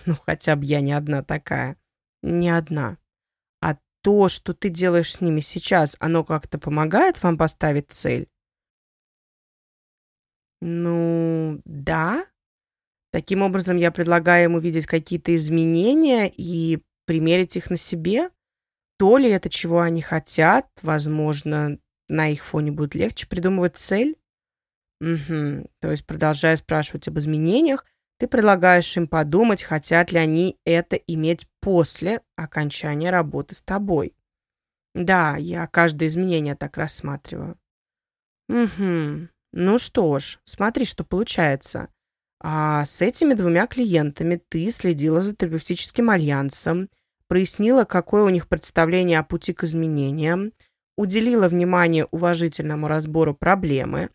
Ну, 0.06 0.16
хотя 0.24 0.56
бы 0.56 0.64
я 0.64 0.80
не 0.80 0.92
одна 0.92 1.22
такая. 1.22 1.76
Не 2.22 2.48
одна. 2.48 2.96
А 3.60 3.76
то, 4.02 4.28
что 4.28 4.54
ты 4.54 4.70
делаешь 4.70 5.12
с 5.12 5.20
ними 5.20 5.40
сейчас, 5.40 5.96
оно 5.98 6.24
как-то 6.24 6.58
помогает 6.58 7.22
вам 7.22 7.36
поставить 7.36 7.90
цель? 7.90 8.28
Ну, 10.66 11.60
да. 11.66 12.24
Таким 13.12 13.42
образом, 13.42 13.76
я 13.76 13.90
предлагаю 13.92 14.44
им 14.44 14.54
увидеть 14.54 14.86
какие-то 14.86 15.36
изменения 15.36 16.32
и 16.34 16.82
примерить 17.04 17.54
их 17.58 17.68
на 17.68 17.76
себе. 17.76 18.30
То 18.98 19.18
ли 19.18 19.28
это, 19.28 19.50
чего 19.50 19.80
они 19.80 20.00
хотят, 20.00 20.66
возможно, 20.80 21.78
на 22.08 22.28
их 22.28 22.42
фоне 22.42 22.72
будет 22.72 22.94
легче 22.94 23.28
придумывать 23.28 23.76
цель? 23.76 24.16
Угу. 25.02 25.68
То 25.80 25.90
есть, 25.90 26.06
продолжая 26.06 26.56
спрашивать 26.56 27.08
об 27.08 27.18
изменениях, 27.18 27.84
ты 28.18 28.26
предлагаешь 28.26 28.96
им 28.96 29.06
подумать, 29.06 29.62
хотят 29.62 30.12
ли 30.12 30.18
они 30.18 30.58
это 30.64 30.96
иметь 30.96 31.46
после 31.60 32.22
окончания 32.36 33.10
работы 33.10 33.54
с 33.54 33.60
тобой. 33.60 34.16
Да, 34.94 35.36
я 35.36 35.66
каждое 35.66 36.06
изменение 36.06 36.54
так 36.54 36.78
рассматриваю. 36.78 37.58
Угу. 38.48 39.28
Ну 39.56 39.78
что 39.78 40.18
ж, 40.18 40.40
смотри, 40.42 40.84
что 40.84 41.04
получается. 41.04 41.88
А 42.40 42.84
с 42.84 43.00
этими 43.00 43.34
двумя 43.34 43.68
клиентами 43.68 44.42
ты 44.48 44.68
следила 44.72 45.20
за 45.20 45.32
терапевтическим 45.36 46.10
альянсом, 46.10 46.88
прояснила, 47.28 47.84
какое 47.84 48.24
у 48.24 48.30
них 48.30 48.48
представление 48.48 49.20
о 49.20 49.22
пути 49.22 49.52
к 49.52 49.62
изменениям, 49.62 50.52
уделила 50.96 51.46
внимание 51.46 52.06
уважительному 52.06 52.88
разбору 52.88 53.32
проблемы, 53.32 54.10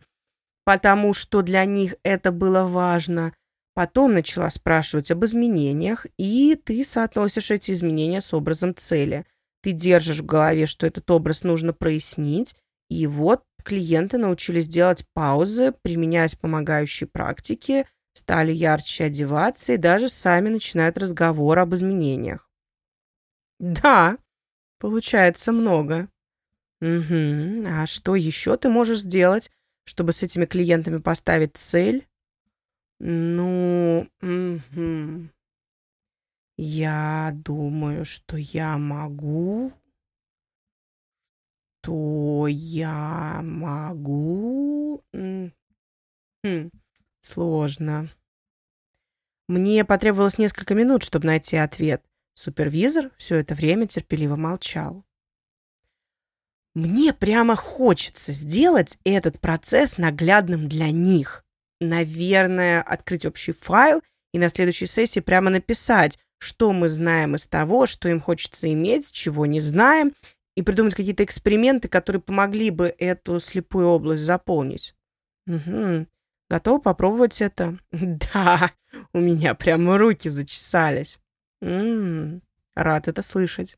потому 0.65 1.13
что 1.13 1.41
для 1.41 1.63
них 1.63 1.96
это 2.03 2.34
было 2.34 2.65
важно. 2.65 3.34
Потом 3.74 4.15
начала 4.15 4.50
спрашивать 4.50 5.10
об 5.10 5.24
изменениях, 5.24 6.05
и 6.17 6.60
ты 6.62 6.84
соотносишь 6.84 7.50
эти 7.50 7.72
изменения 7.72 8.19
с 8.19 8.34
образом 8.34 8.75
цели. 8.75 9.25
Ты 9.63 9.72
держишь 9.72 10.19
в 10.19 10.25
голове, 10.25 10.65
что 10.65 10.86
этот 10.86 11.10
образ 11.10 11.43
нужно 11.43 11.72
прояснить, 11.72 12.58
и 12.89 13.08
вот 13.08 13.43
клиенты 13.63 14.18
научились 14.18 14.68
делать 14.68 15.06
паузы, 15.13 15.74
применять 15.82 16.39
помогающие 16.39 17.08
практики, 17.08 17.86
стали 18.13 18.51
ярче 18.51 19.06
одеваться 19.06 19.74
и 19.74 19.78
даже 19.78 20.10
сами 20.10 20.50
начинают 20.50 20.98
разговор 20.98 21.60
об 21.60 21.74
изменениях. 21.74 22.50
Да, 23.60 24.18
получается 24.80 25.51
много. 25.51 26.10
Угу. 26.82 27.66
А 27.68 27.86
что 27.86 28.16
еще 28.16 28.56
ты 28.58 28.70
можешь 28.70 29.01
сделать, 29.01 29.51
чтобы 29.84 30.13
с 30.13 30.24
этими 30.24 30.46
клиентами 30.46 31.00
поставить 31.00 31.58
цель? 31.58 32.08
Ну, 33.00 34.08
угу. 34.22 35.30
Я 36.58 37.32
думаю, 37.34 38.06
что 38.06 38.38
я 38.38 38.78
могу. 38.78 39.72
То 41.82 42.48
я 42.48 43.42
могу. 43.44 45.04
Хм, 45.14 45.52
сложно. 47.22 48.10
Мне 49.48 49.84
потребовалось 49.84 50.38
несколько 50.38 50.76
минут, 50.76 51.04
чтобы 51.04 51.28
найти 51.28 51.58
ответ. 51.58 52.04
Супервизор 52.36 53.12
все 53.18 53.38
это 53.38 53.56
время 53.56 53.88
терпеливо 53.88 54.36
молчал. 54.36 55.04
Мне 56.76 57.14
прямо 57.14 57.56
хочется 57.56 58.32
сделать 58.32 58.98
этот 59.04 59.40
процесс 59.40 59.98
наглядным 59.98 60.70
для 60.70 60.92
них. 60.92 61.44
Наверное, 61.82 62.82
открыть 62.82 63.26
общий 63.26 63.52
файл 63.52 64.02
и 64.34 64.40
на 64.40 64.50
следующей 64.50 64.86
сессии 64.86 65.20
прямо 65.20 65.50
написать, 65.50 66.20
что 66.38 66.72
мы 66.72 66.88
знаем 66.88 67.36
из 67.36 67.48
того, 67.48 67.86
что 67.86 68.08
им 68.08 68.22
хочется 68.22 68.72
иметь, 68.72 69.12
чего 69.12 69.46
не 69.46 69.60
знаем, 69.60 70.14
и 70.60 70.62
придумать 70.62 70.94
какие-то 70.94 71.24
эксперименты, 71.24 71.88
которые 71.88 72.22
помогли 72.22 72.70
бы 72.70 72.94
эту 72.98 73.39
слепую 73.39 73.88
область 73.88 74.24
заполнить. 74.24 74.94
Угу. 75.48 76.06
Готова 76.50 76.80
попробовать 76.80 77.42
это? 77.42 77.78
Да, 77.92 78.72
у 79.13 79.20
меня 79.20 79.56
прямо 79.56 79.98
руки 79.98 80.28
зачесались. 80.28 81.18
М-м, 81.62 82.42
рад 82.75 83.08
это 83.08 83.22
слышать. 83.22 83.78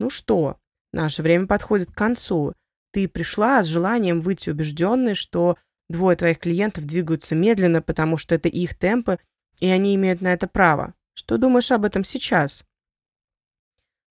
Ну 0.00 0.10
что, 0.10 0.58
Наше 0.92 1.22
время 1.22 1.46
подходит 1.46 1.92
к 1.92 1.96
концу. 1.96 2.54
Ты 2.92 3.06
пришла 3.06 3.62
с 3.62 3.66
желанием 3.66 4.20
выйти 4.20 4.50
убежденной, 4.50 5.14
что 5.14 5.56
двое 5.88 6.16
твоих 6.16 6.40
клиентов 6.40 6.86
двигаются 6.86 7.36
медленно, 7.36 7.82
потому 7.82 8.16
что 8.16 8.34
это 8.34 8.48
их 8.48 8.76
темпы, 8.76 9.20
и 9.60 9.68
они 9.68 9.94
имеют 9.94 10.22
на 10.22 10.32
это 10.32 10.48
право. 10.48 10.94
Что 11.14 11.38
думаешь 11.38 11.70
об 11.70 11.84
этом 11.84 12.02
сейчас? 12.02 12.64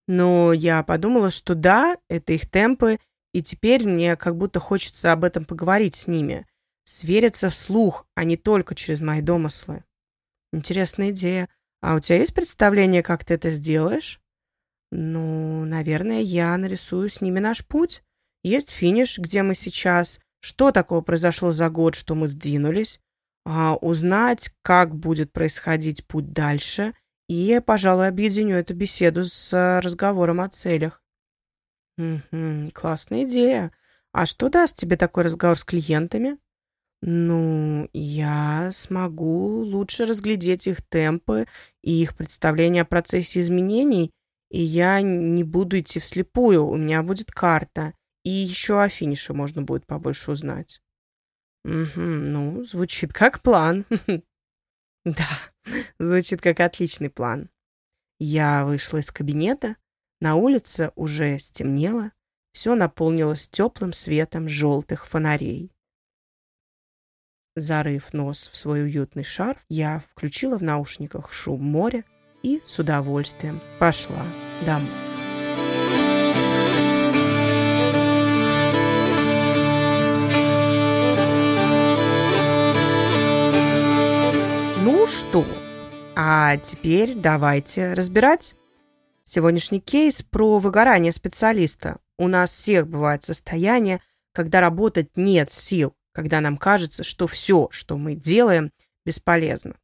Но 0.07 0.53
я 0.53 0.83
подумала, 0.83 1.29
что 1.29 1.55
да, 1.55 1.97
это 2.09 2.33
их 2.33 2.49
темпы, 2.49 2.99
и 3.33 3.41
теперь 3.41 3.85
мне 3.85 4.15
как 4.15 4.37
будто 4.37 4.59
хочется 4.59 5.11
об 5.11 5.23
этом 5.23 5.45
поговорить 5.45 5.95
с 5.95 6.07
ними. 6.07 6.45
Свериться 6.85 7.49
вслух, 7.49 8.07
а 8.15 8.23
не 8.23 8.37
только 8.37 8.75
через 8.75 8.99
мои 8.99 9.21
домыслы. 9.21 9.83
Интересная 10.53 11.09
идея. 11.09 11.49
А 11.81 11.95
у 11.95 11.99
тебя 11.99 12.19
есть 12.19 12.33
представление, 12.33 13.03
как 13.03 13.25
ты 13.25 13.33
это 13.33 13.51
сделаешь? 13.51 14.19
Ну, 14.91 15.65
наверное, 15.65 16.21
я 16.21 16.55
нарисую 16.57 17.09
с 17.09 17.21
ними 17.21 17.39
наш 17.39 17.65
путь. 17.65 18.03
Есть 18.43 18.69
финиш, 18.69 19.17
где 19.17 19.41
мы 19.43 19.55
сейчас. 19.55 20.19
Что 20.39 20.71
такого 20.71 21.01
произошло 21.01 21.51
за 21.51 21.69
год, 21.69 21.95
что 21.95 22.13
мы 22.15 22.27
сдвинулись? 22.27 22.99
А, 23.45 23.75
узнать, 23.75 24.51
как 24.61 24.95
будет 24.95 25.31
происходить 25.33 26.05
путь 26.07 26.31
дальше. 26.31 26.93
И, 27.27 27.59
пожалуй, 27.65 28.07
объединю 28.07 28.57
эту 28.57 28.73
беседу 28.73 29.23
с 29.23 29.51
э, 29.53 29.79
разговором 29.79 30.41
о 30.41 30.49
целях. 30.49 31.01
Угу, 31.97 32.71
классная 32.73 33.23
идея. 33.23 33.71
А 34.11 34.25
что 34.25 34.49
даст 34.49 34.77
тебе 34.77 34.95
такой 34.97 35.23
разговор 35.23 35.57
с 35.57 35.63
клиентами? 35.63 36.37
Ну, 37.01 37.89
я 37.93 38.69
смогу 38.71 39.61
лучше 39.61 40.05
разглядеть 40.05 40.67
их 40.67 40.81
темпы 40.81 41.47
и 41.81 42.01
их 42.01 42.15
представление 42.15 42.83
о 42.83 42.85
процессе 42.85 43.41
изменений, 43.41 44.11
и 44.49 44.61
я 44.61 45.01
не 45.01 45.43
буду 45.43 45.79
идти 45.79 45.99
вслепую, 45.99 46.65
у 46.65 46.77
меня 46.77 47.03
будет 47.03 47.31
карта, 47.31 47.93
и 48.23 48.29
еще 48.29 48.81
о 48.81 48.89
финише 48.89 49.33
можно 49.33 49.61
будет 49.61 49.85
побольше 49.85 50.31
узнать. 50.31 50.81
Угу, 51.63 52.01
ну, 52.01 52.63
звучит 52.63 53.13
как 53.13 53.41
план. 53.41 53.85
Да, 55.05 55.27
звучит 55.99 56.41
как 56.41 56.59
отличный 56.59 57.09
план. 57.09 57.49
Я 58.19 58.65
вышла 58.65 58.97
из 58.97 59.11
кабинета, 59.11 59.75
на 60.19 60.35
улице 60.35 60.91
уже 60.95 61.37
стемнело, 61.37 62.11
все 62.53 62.75
наполнилось 62.75 63.47
теплым 63.47 63.93
светом 63.93 64.47
желтых 64.47 65.05
фонарей. 65.05 65.71
Зарыв 67.55 68.13
нос 68.13 68.49
в 68.51 68.57
свой 68.57 68.83
уютный 68.83 69.23
шарф, 69.23 69.63
я 69.69 70.03
включила 70.09 70.57
в 70.57 70.63
наушниках 70.63 71.31
шум 71.31 71.63
моря 71.63 72.03
и 72.43 72.61
с 72.65 72.79
удовольствием 72.79 73.61
пошла 73.79 74.23
домой. 74.65 75.14
Что, 85.35 85.45
а 86.15 86.55
теперь 86.55 87.13
давайте 87.13 87.91
разбирать. 87.91 88.55
Сегодняшний 89.25 89.81
кейс 89.81 90.23
про 90.23 90.59
выгорание 90.59 91.11
специалиста. 91.11 91.99
У 92.17 92.29
нас 92.29 92.53
всех 92.53 92.87
бывает 92.87 93.21
состояние, 93.23 93.99
когда 94.31 94.61
работать 94.61 95.09
нет 95.17 95.51
сил, 95.51 95.93
когда 96.13 96.39
нам 96.39 96.55
кажется, 96.55 97.03
что 97.03 97.27
все, 97.27 97.67
что 97.71 97.97
мы 97.97 98.15
делаем, 98.15 98.71
бесполезно. 99.05 99.75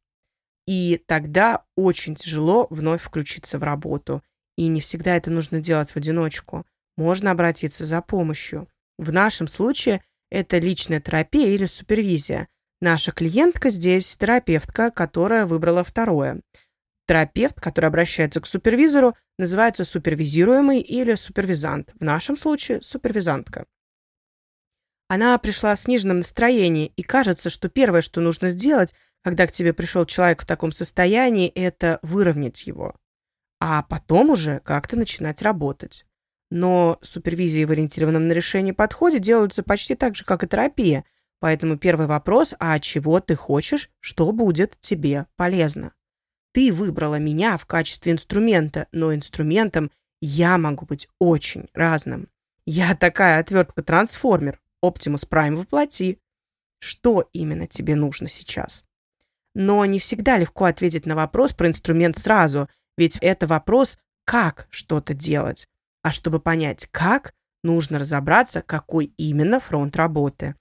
И 0.66 0.98
тогда 1.06 1.64
очень 1.76 2.14
тяжело 2.14 2.66
вновь 2.70 3.02
включиться 3.02 3.58
в 3.58 3.62
работу. 3.62 4.22
И 4.56 4.68
не 4.68 4.80
всегда 4.80 5.16
это 5.16 5.30
нужно 5.30 5.60
делать 5.60 5.90
в 5.90 5.98
одиночку. 5.98 6.64
Можно 6.96 7.30
обратиться 7.30 7.84
за 7.84 8.00
помощью. 8.00 8.70
В 8.96 9.12
нашем 9.12 9.48
случае 9.48 10.02
это 10.30 10.56
личная 10.56 11.02
терапия 11.02 11.48
или 11.48 11.66
супервизия. 11.66 12.48
Наша 12.82 13.12
клиентка 13.12 13.70
здесь 13.70 14.16
терапевтка, 14.16 14.90
которая 14.90 15.46
выбрала 15.46 15.84
второе. 15.84 16.40
Терапевт, 17.06 17.60
который 17.60 17.86
обращается 17.86 18.40
к 18.40 18.46
супервизору, 18.46 19.14
называется 19.38 19.84
супервизируемый 19.84 20.80
или 20.80 21.14
супервизант. 21.14 21.92
В 22.00 22.02
нашем 22.02 22.36
случае 22.36 22.82
супервизантка. 22.82 23.66
Она 25.06 25.38
пришла 25.38 25.76
в 25.76 25.78
сниженном 25.78 26.18
настроении, 26.18 26.92
и 26.96 27.04
кажется, 27.04 27.50
что 27.50 27.68
первое, 27.68 28.02
что 28.02 28.20
нужно 28.20 28.50
сделать, 28.50 28.92
когда 29.22 29.46
к 29.46 29.52
тебе 29.52 29.72
пришел 29.72 30.04
человек 30.04 30.42
в 30.42 30.46
таком 30.46 30.72
состоянии, 30.72 31.50
это 31.50 32.00
выровнять 32.02 32.66
его. 32.66 32.96
А 33.60 33.84
потом 33.84 34.30
уже 34.30 34.58
как-то 34.58 34.96
начинать 34.96 35.40
работать. 35.40 36.04
Но 36.50 36.98
супервизии 37.00 37.64
в 37.64 37.70
ориентированном 37.70 38.26
на 38.26 38.32
решение 38.32 38.74
подходе 38.74 39.20
делаются 39.20 39.62
почти 39.62 39.94
так 39.94 40.16
же, 40.16 40.24
как 40.24 40.42
и 40.42 40.48
терапия. 40.48 41.04
Поэтому 41.42 41.76
первый 41.76 42.06
вопрос, 42.06 42.54
а 42.60 42.78
чего 42.78 43.18
ты 43.18 43.34
хочешь, 43.34 43.90
что 43.98 44.30
будет 44.30 44.78
тебе 44.78 45.26
полезно? 45.34 45.92
Ты 46.52 46.72
выбрала 46.72 47.16
меня 47.16 47.56
в 47.56 47.66
качестве 47.66 48.12
инструмента, 48.12 48.86
но 48.92 49.12
инструментом 49.12 49.90
я 50.20 50.56
могу 50.56 50.86
быть 50.86 51.08
очень 51.18 51.68
разным. 51.74 52.28
Я 52.64 52.94
такая 52.94 53.40
отвертка-трансформер, 53.40 54.60
Оптимус 54.80 55.24
Прайм 55.24 55.56
воплоти. 55.56 56.20
Что 56.78 57.28
именно 57.32 57.66
тебе 57.66 57.96
нужно 57.96 58.28
сейчас? 58.28 58.84
Но 59.52 59.84
не 59.84 59.98
всегда 59.98 60.38
легко 60.38 60.66
ответить 60.66 61.06
на 61.06 61.16
вопрос 61.16 61.52
про 61.52 61.66
инструмент 61.66 62.18
сразу, 62.18 62.68
ведь 62.96 63.18
это 63.20 63.48
вопрос, 63.48 63.98
как 64.24 64.68
что-то 64.70 65.12
делать. 65.12 65.66
А 66.02 66.12
чтобы 66.12 66.38
понять, 66.38 66.86
как, 66.92 67.34
нужно 67.64 67.98
разобраться, 67.98 68.62
какой 68.62 69.06
именно 69.16 69.58
фронт 69.58 69.96
работы. 69.96 70.54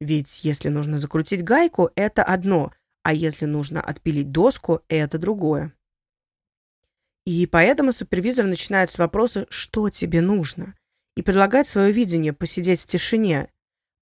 Ведь 0.00 0.44
если 0.44 0.68
нужно 0.68 0.98
закрутить 0.98 1.42
гайку, 1.42 1.90
это 1.94 2.22
одно, 2.22 2.72
а 3.02 3.12
если 3.12 3.46
нужно 3.46 3.80
отпилить 3.80 4.30
доску, 4.30 4.82
это 4.88 5.18
другое. 5.18 5.72
И 7.24 7.46
поэтому 7.46 7.92
супервизор 7.92 8.46
начинает 8.46 8.90
с 8.90 8.98
вопроса 8.98 9.46
«что 9.50 9.90
тебе 9.90 10.20
нужно?» 10.20 10.74
и 11.16 11.22
предлагает 11.22 11.66
свое 11.66 11.92
видение 11.92 12.32
посидеть 12.32 12.82
в 12.82 12.86
тишине, 12.86 13.50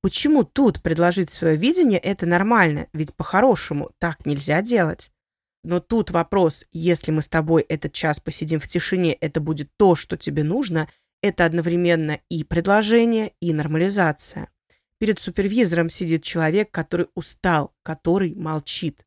Почему 0.04 0.44
тут 0.44 0.82
предложить 0.82 1.30
свое 1.30 1.56
видение– 1.56 1.98
это 2.02 2.26
нормально, 2.26 2.88
ведь 2.92 3.14
по-хорошему 3.14 3.90
так 3.98 4.26
нельзя 4.26 4.60
делать? 4.60 5.10
Но 5.62 5.80
тут 5.80 6.10
вопрос, 6.10 6.66
если 6.72 7.10
мы 7.10 7.22
с 7.22 7.28
тобой 7.30 7.62
этот 7.62 7.94
час 7.94 8.20
посидим 8.20 8.60
в 8.60 8.68
тишине, 8.68 9.14
это 9.14 9.40
будет 9.40 9.70
то, 9.78 9.94
что 9.94 10.18
тебе 10.18 10.44
нужно, 10.44 10.90
это 11.22 11.46
одновременно 11.46 12.20
и 12.28 12.44
предложение, 12.44 13.32
и 13.40 13.54
нормализация. 13.54 14.50
Перед 14.98 15.20
супервизором 15.20 15.90
сидит 15.90 16.22
человек, 16.22 16.70
который 16.70 17.08
устал, 17.14 17.74
который 17.82 18.34
молчит. 18.34 19.04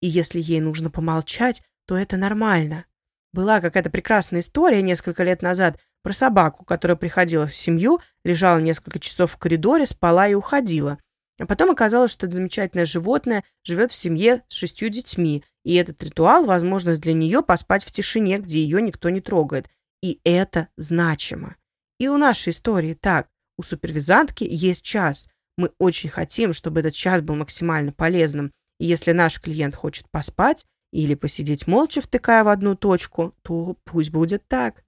И 0.00 0.06
если 0.08 0.40
ей 0.40 0.60
нужно 0.60 0.90
помолчать, 0.90 1.62
то 1.86 1.96
это 1.96 2.16
нормально. 2.16 2.86
Была 3.32 3.60
какая-то 3.60 3.90
прекрасная 3.90 4.40
история 4.40 4.82
несколько 4.82 5.22
лет 5.22 5.42
назад 5.42 5.78
про 6.02 6.12
собаку, 6.12 6.64
которая 6.64 6.96
приходила 6.96 7.46
в 7.46 7.54
семью, 7.54 8.00
лежала 8.24 8.58
несколько 8.58 8.98
часов 8.98 9.32
в 9.32 9.36
коридоре, 9.36 9.86
спала 9.86 10.28
и 10.28 10.34
уходила. 10.34 10.98
А 11.38 11.46
потом 11.46 11.70
оказалось, 11.70 12.10
что 12.10 12.26
это 12.26 12.34
замечательное 12.34 12.84
животное 12.84 13.44
живет 13.62 13.92
в 13.92 13.96
семье 13.96 14.42
с 14.48 14.54
шестью 14.54 14.88
детьми, 14.88 15.44
и 15.64 15.74
этот 15.74 16.02
ритуал– 16.02 16.44
возможность 16.46 17.00
для 17.00 17.12
нее 17.12 17.42
поспать 17.42 17.84
в 17.84 17.92
тишине, 17.92 18.38
где 18.38 18.58
ее 18.58 18.82
никто 18.82 19.10
не 19.10 19.20
трогает. 19.20 19.68
И 20.02 20.20
это 20.24 20.68
значимо. 20.76 21.56
И 21.98 22.08
у 22.08 22.16
нашей 22.16 22.50
истории 22.50 22.94
так. 22.94 23.28
У 23.58 23.64
супервизантки 23.64 24.44
есть 24.44 24.84
час. 24.84 25.28
Мы 25.56 25.72
очень 25.78 26.08
хотим, 26.08 26.52
чтобы 26.52 26.80
этот 26.80 26.94
час 26.94 27.20
был 27.20 27.34
максимально 27.34 27.92
полезным. 27.92 28.52
И 28.78 28.86
если 28.86 29.10
наш 29.10 29.40
клиент 29.40 29.74
хочет 29.74 30.08
поспать 30.10 30.64
или 30.92 31.16
посидеть 31.16 31.66
молча, 31.66 32.00
втыкая 32.00 32.44
в 32.44 32.48
одну 32.48 32.76
точку, 32.76 33.34
то 33.42 33.76
пусть 33.84 34.10
будет 34.10 34.46
так. 34.46 34.84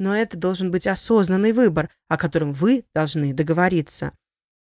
Но 0.00 0.16
это 0.16 0.38
должен 0.38 0.70
быть 0.70 0.86
осознанный 0.86 1.52
выбор, 1.52 1.90
о 2.08 2.16
котором 2.16 2.54
вы 2.54 2.84
должны 2.94 3.34
договориться. 3.34 4.12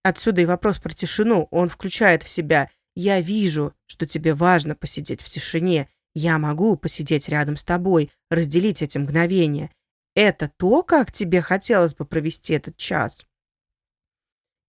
Отсюда 0.02 0.40
и 0.40 0.46
вопрос 0.46 0.78
про 0.78 0.94
тишину. 0.94 1.48
Он 1.50 1.68
включает 1.68 2.22
в 2.22 2.28
себя 2.30 2.70
«я 2.96 3.20
вижу, 3.20 3.74
что 3.86 4.06
тебе 4.06 4.32
важно 4.32 4.74
посидеть 4.74 5.20
в 5.20 5.28
тишине, 5.28 5.88
я 6.14 6.38
могу 6.38 6.76
посидеть 6.76 7.28
рядом 7.28 7.56
с 7.58 7.64
тобой, 7.64 8.10
разделить 8.30 8.82
эти 8.82 8.96
мгновения. 8.96 9.70
Это 10.14 10.50
то, 10.56 10.82
как 10.82 11.12
тебе 11.12 11.42
хотелось 11.42 11.94
бы 11.94 12.06
провести 12.06 12.54
этот 12.54 12.78
час?» 12.78 13.26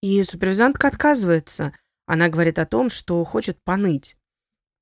И 0.04 0.22
супервизантка 0.22 0.90
отказывается. 0.90 1.72
Она 2.08 2.28
говорит 2.28 2.60
о 2.60 2.66
том, 2.66 2.90
что 2.90 3.24
хочет 3.24 3.64
поныть. 3.64 4.18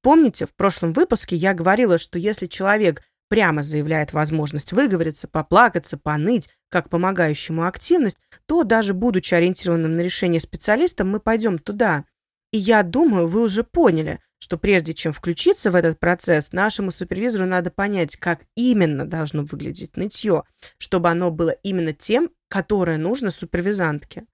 Помните, 0.01 0.47
в 0.47 0.55
прошлом 0.55 0.93
выпуске 0.93 1.35
я 1.35 1.53
говорила, 1.53 1.99
что 1.99 2.17
если 2.17 2.47
человек 2.47 3.03
прямо 3.29 3.61
заявляет 3.61 4.13
возможность 4.13 4.71
выговориться, 4.71 5.27
поплакаться, 5.27 5.99
поныть, 5.99 6.49
как 6.71 6.89
помогающему 6.89 7.67
активность, 7.67 8.17
то 8.47 8.63
даже 8.63 8.95
будучи 8.95 9.35
ориентированным 9.35 9.95
на 9.95 10.01
решение 10.01 10.41
специалистом, 10.41 11.11
мы 11.11 11.19
пойдем 11.19 11.59
туда. 11.59 12.05
И 12.51 12.57
я 12.57 12.81
думаю, 12.81 13.27
вы 13.27 13.43
уже 13.43 13.63
поняли, 13.63 14.19
что 14.39 14.57
прежде 14.57 14.95
чем 14.95 15.13
включиться 15.13 15.69
в 15.69 15.75
этот 15.75 15.99
процесс, 15.99 16.51
нашему 16.51 16.89
супервизору 16.89 17.45
надо 17.45 17.69
понять, 17.69 18.15
как 18.15 18.41
именно 18.55 19.05
должно 19.05 19.43
выглядеть 19.43 19.97
нытье, 19.97 20.45
чтобы 20.79 21.11
оно 21.11 21.29
было 21.29 21.51
именно 21.51 21.93
тем, 21.93 22.31
которое 22.49 22.97
нужно 22.97 23.29
супервизантке. 23.29 24.25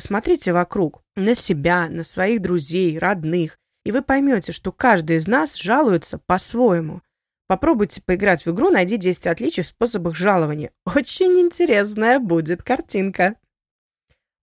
Посмотрите 0.00 0.54
вокруг, 0.54 1.02
на 1.14 1.34
себя, 1.34 1.86
на 1.90 2.04
своих 2.04 2.40
друзей, 2.40 2.98
родных, 2.98 3.58
и 3.84 3.92
вы 3.92 4.00
поймете, 4.00 4.50
что 4.50 4.72
каждый 4.72 5.16
из 5.16 5.28
нас 5.28 5.56
жалуется 5.56 6.16
по-своему– 6.16 7.02
Попробуйте 7.48 8.00
поиграть 8.00 8.46
в 8.46 8.50
игру 8.52 8.70
«Найди 8.70 8.96
10 8.96 9.26
отличий 9.26 9.64
в 9.64 9.66
способах 9.66 10.14
жалования». 10.14 10.70
Очень 10.86 11.38
интересная 11.40 12.18
будет 12.20 12.62
картинка. 12.62 13.34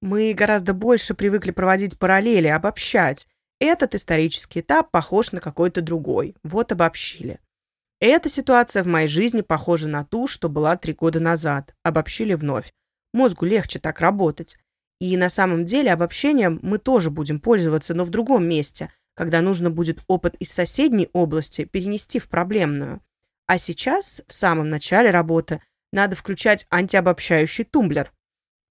Мы 0.02 0.34
гораздо 0.34 0.74
больше 0.74 1.16
привыкли 1.16 1.52
проводить 1.52 1.98
параллели, 1.98 2.48
обобщать. 2.48 3.26
Этот 3.60 3.96
исторический 3.96 4.60
этап 4.60 4.92
похож 4.92 5.32
на 5.32 5.40
какой-то 5.40 5.82
другой. 5.82 6.36
Вот 6.44 6.74
обобщили. 6.74 7.40
Эта 8.02 8.28
ситуация 8.28 8.84
в 8.84 8.88
моей 8.88 9.08
жизни 9.08 9.40
похожа 9.40 9.88
на 9.88 10.04
ту, 10.04 10.28
что 10.28 10.50
была 10.50 10.76
три 10.76 10.94
года 10.94 11.22
назад. 11.22 11.74
Обобщили 11.84 12.34
вновь. 12.34 12.74
Мозгу 13.14 13.46
легче 13.46 13.80
так 13.80 14.02
работать. 14.02 14.58
И 15.00 15.16
на 15.16 15.30
самом 15.30 15.66
деле 15.66 15.94
обобщением 15.94 16.60
мы 16.62 16.80
тоже 16.80 17.12
будем 17.12 17.40
пользоваться, 17.40 17.94
но 17.94 18.04
в 18.04 18.10
другом 18.10 18.48
месте, 18.48 18.92
когда 19.16 19.42
нужно 19.42 19.70
будет 19.70 20.00
опыт 20.08 20.36
из 20.36 20.52
соседней 20.52 21.10
области 21.14 21.66
перенести 21.66 22.20
в 22.20 22.28
проблемную. 22.30 23.02
А 23.46 23.58
сейчас, 23.58 24.22
в 24.28 24.34
самом 24.34 24.70
начале 24.70 25.10
работы, 25.10 25.62
надо 25.92 26.16
включать 26.16 26.66
антиобобщающий 26.70 27.64
тумблер, 27.64 28.12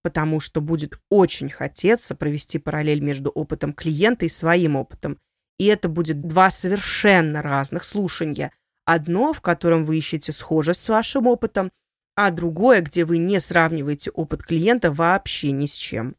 потому 0.03 0.39
что 0.41 0.61
будет 0.61 1.01
очень 1.11 1.49
хотеться 1.49 2.15
провести 2.15 2.59
параллель 2.59 3.01
между 3.01 3.31
опытом 3.31 3.73
клиента 3.73 4.27
и 4.27 4.29
своим 4.29 4.77
опытом. 4.77 5.19
И 5.59 5.67
это 5.67 5.89
будет 5.89 6.21
два 6.27 6.51
совершенно 6.51 7.41
разных 7.41 7.85
слушания. 7.85 8.53
Одно, 8.85 9.33
в 9.33 9.41
котором 9.41 9.85
вы 9.85 9.99
ищете 9.99 10.33
схожесть 10.33 10.83
с 10.83 10.89
вашим 10.89 11.27
опытом, 11.27 11.71
а 12.17 12.31
другое, 12.31 12.81
где 12.81 13.05
вы 13.05 13.19
не 13.19 13.39
сравниваете 13.41 14.11
опыт 14.11 14.43
клиента 14.43 14.91
вообще 14.91 15.53
ни 15.53 15.67
с 15.67 15.75
чем. 15.75 16.17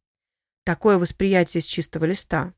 Такое 0.63 0.97
восприятие 0.97 1.61
с 1.61 1.65
чистого 1.65 2.05
листа. 2.05 2.53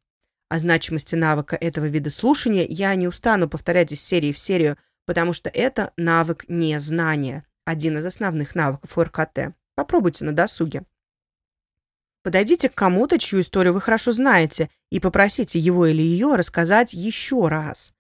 О 0.50 0.60
значимости 0.60 1.16
навыка 1.16 1.56
этого 1.56 1.86
вида 1.86 2.10
слушания 2.10 2.66
я 2.68 2.94
не 2.96 3.08
устану 3.08 3.48
повторять 3.48 3.92
из 3.94 4.02
серии 4.02 4.34
в 4.34 4.40
серию, 4.40 4.78
потому 5.06 5.32
что 5.32 5.50
это 5.50 5.94
навык 5.96 6.46
незнания, 6.50 7.46
один 7.66 7.98
из 7.98 8.06
основных 8.06 8.56
навыков 8.56 8.98
ОРКТ. 8.98 9.56
Попробуйте 9.76 10.26
на 10.26 10.34
досуге. 10.34 10.84
Подойдите 12.24 12.68
к 12.68 12.76
кому-то, 12.76 13.18
чью 13.18 13.40
историю 13.40 13.74
вы 13.74 13.80
хорошо 13.80 14.12
знаете, 14.12 14.70
и 14.90 15.00
попросите 15.00 15.58
его 15.58 15.86
или 15.86 16.02
ее 16.02 16.36
рассказать 16.36 16.94
еще 16.94 17.48
раз. 17.48 17.94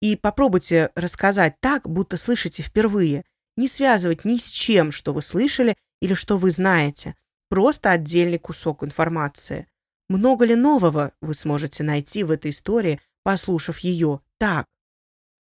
И 0.00 0.16
попробуйте 0.16 0.90
рассказать 0.94 1.60
так, 1.60 1.88
будто 1.88 2.16
слышите 2.16 2.62
впервые. 2.62 3.24
Не 3.56 3.68
связывать 3.68 4.24
ни 4.24 4.38
с 4.38 4.48
чем, 4.48 4.92
что 4.92 5.12
вы 5.12 5.22
слышали 5.22 5.76
или 6.00 6.14
что 6.14 6.36
вы 6.36 6.50
знаете. 6.50 7.14
Просто 7.48 7.90
отдельный 7.90 8.38
кусок 8.38 8.82
информации. 8.82 9.66
Много 10.08 10.44
ли 10.44 10.54
нового 10.54 11.12
вы 11.20 11.34
сможете 11.34 11.82
найти 11.82 12.22
в 12.22 12.30
этой 12.30 12.50
истории, 12.50 13.00
послушав 13.22 13.78
ее 13.78 14.20
так? 14.38 14.66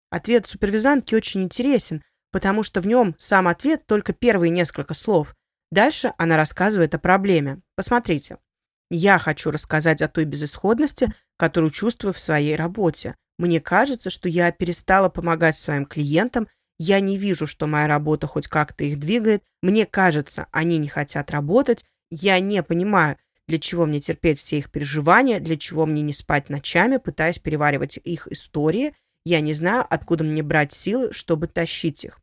Ответ 0.09 0.45
супервизантки 0.45 1.15
очень 1.15 1.43
интересен, 1.43 2.03
потому 2.31 2.63
что 2.63 2.81
в 2.81 2.87
нем 2.87 3.15
сам 3.17 3.47
ответ 3.47 3.85
только 3.85 4.13
первые 4.13 4.49
несколько 4.49 4.93
слов– 4.93 5.35
Дальше 5.71 6.13
она 6.17 6.35
рассказывает 6.35 6.93
о 6.93 6.99
проблеме. 6.99 7.61
Посмотрите. 7.75 8.37
Я 8.89 9.17
хочу 9.17 9.51
рассказать 9.51 10.01
о 10.01 10.09
той 10.09 10.25
безысходности, 10.25 11.13
которую 11.37 11.71
чувствую 11.71 12.13
в 12.13 12.19
своей 12.19 12.57
работе. 12.57 13.15
Мне 13.37 13.61
кажется, 13.61 14.09
что 14.09 14.27
я 14.27 14.51
перестала 14.51 15.07
помогать 15.07 15.57
своим 15.57 15.85
клиентам, 15.85 16.49
я 16.81 16.99
не 16.99 17.17
вижу, 17.17 17.45
что 17.45 17.67
моя 17.67 17.85
работа 17.85 18.25
хоть 18.25 18.47
как-то 18.47 18.83
их 18.83 18.99
двигает, 18.99 19.43
мне 19.61 19.85
кажется, 19.85 20.47
они 20.51 20.79
не 20.79 20.87
хотят 20.87 21.29
работать, 21.29 21.85
я 22.09 22.39
не 22.39 22.63
понимаю, 22.63 23.17
для 23.47 23.59
чего 23.59 23.85
мне 23.85 23.99
терпеть 23.99 24.39
все 24.39 24.57
их 24.57 24.71
переживания, 24.71 25.39
для 25.39 25.57
чего 25.57 25.85
мне 25.85 26.01
не 26.01 26.11
спать 26.11 26.49
ночами, 26.49 26.97
пытаясь 26.97 27.37
переваривать 27.37 27.99
их 28.03 28.27
истории, 28.31 28.95
я 29.25 29.41
не 29.41 29.53
знаю, 29.53 29.85
откуда 29.87 30.23
мне 30.23 30.41
брать 30.41 30.71
силы, 30.71 31.13
чтобы 31.13 31.47
тащить 31.47 32.03
их. 32.03 32.19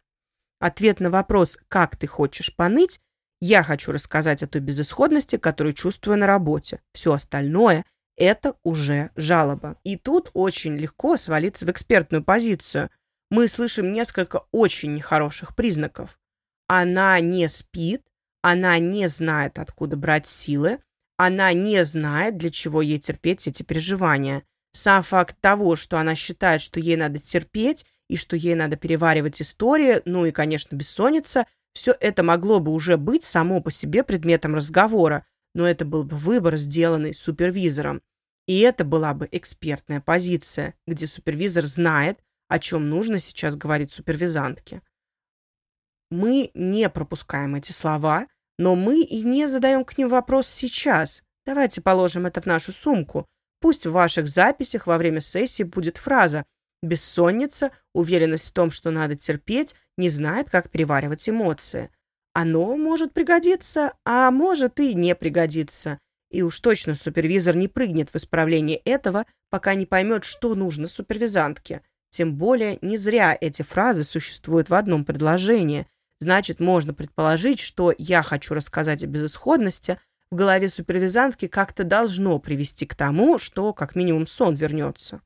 Ответ 0.58 0.98
на 0.98 1.10
вопрос 1.10 1.56
«как 1.68 1.96
ты 1.96 2.08
хочешь 2.08 2.54
поныть» 2.54 3.00
Я 3.40 3.62
хочу 3.62 3.92
рассказать 3.92 4.42
о 4.42 4.48
той 4.48 4.60
безысходности, 4.60 5.36
которую 5.36 5.72
чувствую 5.72 6.18
на 6.18 6.26
работе. 6.26 6.80
Все 6.92 7.12
остальное– 7.12 7.84
это 8.16 8.56
уже 8.64 9.10
жалоба. 9.14 9.76
И 9.84 9.96
тут 9.96 10.32
очень 10.34 10.76
легко 10.76 11.16
свалиться 11.16 11.64
в 11.64 11.70
экспертную 11.70 12.24
позицию. 12.24 12.90
Мы 13.30 13.48
слышим 13.48 13.92
несколько 13.92 14.44
очень 14.52 14.94
нехороших 14.94 15.54
признаков. 15.54 16.18
Она 16.66 17.20
не 17.20 17.48
спит, 17.48 18.02
она 18.42 18.78
не 18.78 19.08
знает, 19.08 19.58
откуда 19.58 19.96
брать 19.96 20.26
силы, 20.26 20.78
она 21.16 21.52
не 21.52 21.84
знает, 21.84 22.36
для 22.36 22.50
чего 22.50 22.80
ей 22.80 22.98
терпеть 22.98 23.46
эти 23.46 23.62
переживания. 23.62 24.44
Сам 24.72 25.02
факт 25.02 25.36
того, 25.40 25.76
что 25.76 25.98
она 25.98 26.14
считает, 26.14 26.62
что 26.62 26.80
ей 26.80 26.96
надо 26.96 27.18
терпеть 27.18 27.84
и 28.08 28.16
что 28.16 28.36
ей 28.36 28.54
надо 28.54 28.76
переваривать 28.76 29.42
истории, 29.42 30.00
ну 30.04 30.26
и, 30.26 30.30
конечно, 30.30 30.74
бессонница– 30.76 31.46
все 31.78 31.94
это 32.00 32.24
могло 32.24 32.58
бы 32.58 32.72
уже 32.72 32.96
быть 32.96 33.22
само 33.22 33.60
по 33.60 33.70
себе 33.70 34.02
предметом 34.02 34.54
разговора, 34.56 35.24
но 35.54 35.64
это 35.68 35.84
был 35.84 36.02
бы 36.02 36.16
выбор, 36.16 36.56
сделанный 36.56 37.14
супервизором. 37.14 38.02
И 38.48 38.58
это 38.60 38.84
была 38.84 39.14
бы 39.14 39.28
экспертная 39.30 40.00
позиция, 40.00 40.74
где 40.88 41.06
супервизор 41.06 41.64
знает, 41.66 42.18
о 42.48 42.58
чем 42.58 42.88
нужно 42.88 43.18
сейчас 43.18 43.56
говорить 43.56 43.92
супервизантке. 43.92 44.82
Мы 46.10 46.50
не 46.54 46.88
пропускаем 46.88 47.54
эти 47.54 47.72
слова, 47.72 48.26
но 48.58 48.74
мы 48.74 49.02
и 49.02 49.22
не 49.22 49.46
задаем 49.46 49.84
к 49.84 49.96
ним 49.98 50.08
вопрос 50.08 50.48
сейчас. 50.48 51.22
Давайте 51.46 51.80
положим 51.80 52.26
это 52.26 52.40
в 52.40 52.46
нашу 52.46 52.72
сумку. 52.72 53.26
Пусть 53.60 53.86
в 53.86 53.92
ваших 53.92 54.28
записях 54.28 54.86
во 54.86 54.98
время 54.98 55.20
сессии 55.20 55.62
будет 55.62 55.96
фраза 55.96 56.44
Бессонница, 56.82 57.72
уверенность 57.92 58.48
в 58.48 58.52
том, 58.52 58.70
что 58.70 58.90
надо 58.90 59.16
терпеть, 59.16 59.74
не 59.96 60.08
знает, 60.08 60.48
как 60.48 60.70
переваривать 60.70 61.28
эмоции. 61.28 61.90
Оно 62.34 62.76
может 62.76 63.12
пригодиться, 63.12 63.94
а 64.04 64.30
может 64.30 64.78
и 64.78 64.94
не 64.94 65.14
пригодиться. 65.16 65.98
И 66.30 66.42
уж 66.42 66.60
точно 66.60 66.94
супервизор 66.94 67.56
не 67.56 67.66
прыгнет 67.66 68.10
в 68.10 68.16
исправление 68.16 68.76
этого, 68.84 69.24
пока 69.50 69.74
не 69.74 69.86
поймет, 69.86 70.24
что 70.24 70.54
нужно 70.54 70.86
супервизантке. 70.86 71.82
Тем 72.10 72.36
более, 72.36 72.78
не 72.80 72.96
зря 72.96 73.36
эти 73.40 73.62
фразы 73.62 74.04
существуют 74.04 74.70
в 74.70 74.74
одном 74.74 75.04
предложении. 75.04 75.86
Значит, 76.20 76.58
можно 76.58 76.94
предположить, 76.94 77.60
что 77.60 77.94
«я 77.96 78.22
хочу 78.22 78.54
рассказать 78.54 79.04
о 79.04 79.06
безысходности» 79.06 79.98
в 80.30 80.36
голове 80.36 80.68
супервизантки 80.68 81.48
как-то 81.48 81.84
должно 81.84 82.38
привести 82.38 82.84
к 82.86 82.94
тому, 82.94 83.38
что 83.38 83.72
как 83.72 83.94
минимум 83.94 84.26
сон 84.26 84.54
вернется. 84.54 85.22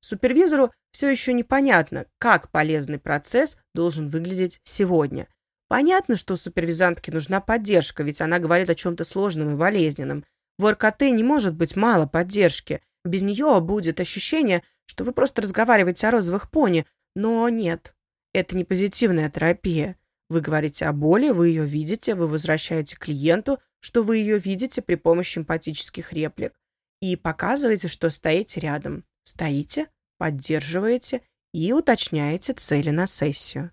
Супервизору 0.00 0.72
все 0.92 1.10
еще 1.10 1.32
непонятно, 1.32 2.06
как 2.18 2.50
полезный 2.50 2.98
процесс 2.98 3.58
должен 3.74 4.08
выглядеть 4.08 4.60
сегодня. 4.64 5.28
Понятно, 5.68 6.16
что 6.16 6.36
супервизантке 6.36 7.12
нужна 7.12 7.40
поддержка, 7.40 8.02
ведь 8.02 8.20
она 8.20 8.38
говорит 8.38 8.70
о 8.70 8.74
чем-то 8.74 9.04
сложном 9.04 9.52
и 9.52 9.56
болезненном. 9.56 10.24
В 10.58 10.70
РКТ 10.70 11.02
не 11.02 11.22
может 11.22 11.54
быть 11.54 11.76
мало 11.76 12.06
поддержки. 12.06 12.82
Без 13.04 13.22
нее 13.22 13.60
будет 13.60 14.00
ощущение, 14.00 14.62
что 14.86 15.04
вы 15.04 15.12
просто 15.12 15.42
разговариваете 15.42 16.06
о 16.08 16.10
розовых 16.10 16.50
пони. 16.50 16.86
Но 17.14 17.48
нет, 17.48 17.94
это 18.32 18.56
не 18.56 18.64
позитивная 18.64 19.30
терапия. 19.30 19.96
Вы 20.28 20.40
говорите 20.40 20.86
о 20.86 20.92
боли, 20.92 21.30
вы 21.30 21.48
ее 21.48 21.66
видите, 21.66 22.14
вы 22.14 22.28
возвращаете 22.28 22.96
клиенту, 22.96 23.58
что 23.80 24.02
вы 24.02 24.18
ее 24.18 24.38
видите 24.38 24.82
при 24.82 24.94
помощи 24.94 25.38
эмпатических 25.38 26.12
реплик. 26.12 26.54
И 27.00 27.16
показываете, 27.16 27.88
что 27.88 28.10
стоите 28.10 28.60
рядом. 28.60 29.04
Стоите, 29.22 29.88
поддерживаете 30.18 31.22
и 31.52 31.72
уточняете 31.72 32.52
цели 32.52 32.90
на 32.90 33.06
сессию. 33.06 33.72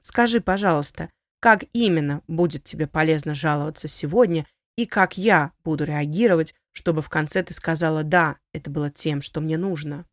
Скажи, 0.00 0.40
пожалуйста, 0.40 1.10
как 1.40 1.64
именно 1.72 2.22
будет 2.28 2.64
тебе 2.64 2.86
полезно 2.86 3.34
жаловаться 3.34 3.88
сегодня 3.88 4.46
и 4.76 4.86
как 4.86 5.18
я 5.18 5.52
буду 5.64 5.84
реагировать, 5.84 6.54
чтобы 6.72 7.02
в 7.02 7.08
конце 7.08 7.42
ты 7.42 7.54
сказала 7.54 8.02
«да, 8.02 8.36
это 8.52 8.70
было 8.70 8.90
тем, 8.90 9.22
что 9.22 9.40
мне 9.40 9.56
нужно». 9.56 10.06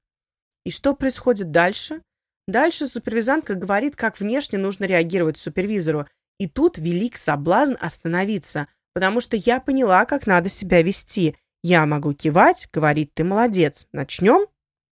И 0.65 0.71
что 0.71 0.93
происходит 0.93 1.51
дальше? 1.51 2.01
Дальше 2.47 2.87
супервизантка 2.87 3.55
говорит, 3.55 3.95
как 3.95 4.19
внешне 4.19 4.57
нужно 4.57 4.85
реагировать 4.85 5.37
супервизору, 5.37 6.07
и 6.39 6.47
тут 6.47 6.77
велик 6.77 7.17
соблазн 7.17 7.75
остановиться, 7.79 8.67
потому 8.93 9.21
что 9.21 9.37
я 9.37 9.59
поняла, 9.59 10.05
как 10.05 10.25
надо 10.25 10.49
себя 10.49 10.81
вести. 10.81 11.35
Я 11.61 11.85
могу 11.85 12.13
кивать, 12.13 12.69
говорит 12.71 13.13
«ты 13.13 13.23
молодец». 13.23 13.87
Начнем? 13.91 14.47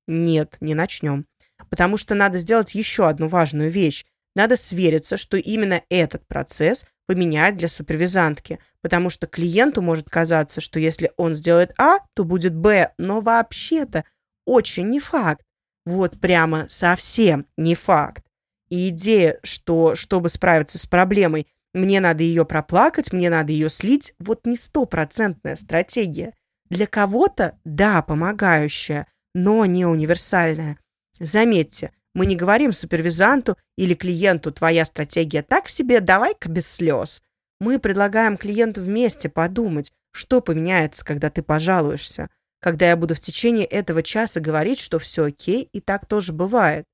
Нет, 0.07 0.57
не 0.59 0.75
начнем. 0.75 1.25
Потому 1.69 1.97
что 1.97 2.13
надо 2.13 2.37
сделать 2.37 2.75
еще 2.75 3.07
одну 3.07 3.27
важную 3.29 3.71
вещь. 3.71 4.05
Надо 4.35 4.55
свериться, 4.55 5.17
что 5.17 5.37
именно 5.37 5.81
этот 5.89 6.27
процесс 6.27 6.85
поменяет 7.07 7.57
для 7.57 7.69
супервизантки, 7.69 8.59
потому 8.87 9.09
что 9.09 9.27
клиенту 9.27 9.81
может 9.81 10.09
казаться, 10.09 10.61
что 10.61 10.79
если 10.79 11.11
он 11.17 11.35
сделает 11.35 11.73
А, 11.77 11.97
то 12.13 12.23
будет 12.23 12.55
Б, 12.55 12.93
но 12.97 13.19
вообще-то 13.19 14.05
очень 14.45 14.87
не 14.87 15.01
факт. 15.01 15.43
Вот 15.85 16.21
прямо 16.21 16.67
совсем 16.69 17.47
не 17.57 17.75
факт. 17.75 18.23
И 18.69 18.87
идея, 18.87 19.39
что 19.43 19.95
чтобы 19.95 20.29
справиться 20.29 20.79
с 20.79 20.85
проблемой, 20.85 21.47
мне 21.73 21.99
надо 21.99 22.23
ее 22.23 22.45
проплакать, 22.45 23.11
мне 23.11 23.29
надо 23.29 23.51
ее 23.51 23.69
слить, 23.69 24.13
вот 24.19 24.45
не 24.45 24.55
стопроцентная 24.55 25.57
стратегия. 25.57 26.33
Для 26.69 26.87
кого-то, 26.87 27.59
да, 27.65 28.01
помогающая, 28.01 29.05
но 29.35 29.65
не 29.65 29.85
универсальная. 29.85 30.79
Заметьте, 31.19 31.91
Мы 32.17 32.25
не 32.25 32.35
говорим 32.35 32.73
супервизанту 32.73 33.57
или 33.77 33.93
клиенту 33.93 34.51
«твоя 34.51 34.85
стратегия 34.85 35.43
так 35.43 35.69
себе, 35.69 35.99
давай-ка 35.99 36.49
без 36.49 36.67
слез». 36.67 37.21
Мы 37.59 37.79
предлагаем 37.79 38.37
клиенту 38.37 38.81
вместе 38.81 39.29
подумать, 39.29 39.91
что 40.11 40.41
поменяется, 40.41 41.03
когда 41.03 41.29
ты 41.29 41.41
пожалуешься, 41.41 42.29
когда 42.59 42.89
я 42.89 42.97
буду 42.97 43.15
в 43.15 43.19
течение 43.19 43.65
этого 43.65 44.03
часа 44.03 44.39
говорить, 44.39 44.79
что 44.79 44.99
все 44.99 45.25
окей, 45.25 45.69
и 45.71 45.81
так 45.81 46.05
тоже 46.05 46.33
бывает. 46.33 46.85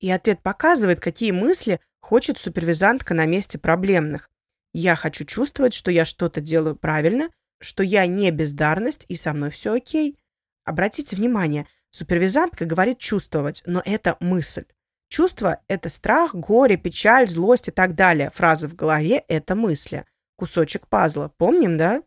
И 0.00 0.10
ответ 0.10 0.42
показывает, 0.42 1.00
какие 1.00 1.30
мысли 1.30 1.80
хочет 2.00 2.38
супервизантка 2.38 3.14
на 3.14 3.26
месте 3.26 3.58
проблемных. 3.58 4.30
Я 4.72 4.96
хочу 4.96 5.24
чувствовать, 5.24 5.74
что 5.74 5.90
я 5.90 6.04
что-то 6.04 6.40
делаю 6.40 6.76
правильно, 6.76 7.30
что 7.60 7.82
я 7.82 8.06
не 8.06 8.30
бездарность 8.30 9.04
и 9.08 9.16
со 9.16 9.32
мной 9.32 9.50
все 9.50 9.74
окей. 9.74 10.18
Обратите 10.64 11.16
внимание, 11.16 11.66
супервизантка 11.90 12.64
говорит 12.64 12.98
чувствовать, 12.98 13.62
но 13.66 13.82
это 13.84 14.16
мысль. 14.20 14.64
Чувство– 15.12 15.60
это 15.68 15.90
страх, 15.90 16.34
горе, 16.34 16.78
печаль, 16.78 17.28
злость 17.28 17.68
и 17.68 17.70
так 17.70 17.94
далее. 17.94 18.30
Фраза 18.30 18.66
в 18.66 18.74
голове– 18.74 19.22
это 19.28 19.54
мысли. 19.54 20.06
Кусочек 20.36 20.88
пазла. 20.88 21.30
Помним, 21.36 21.76
да? 21.76 22.02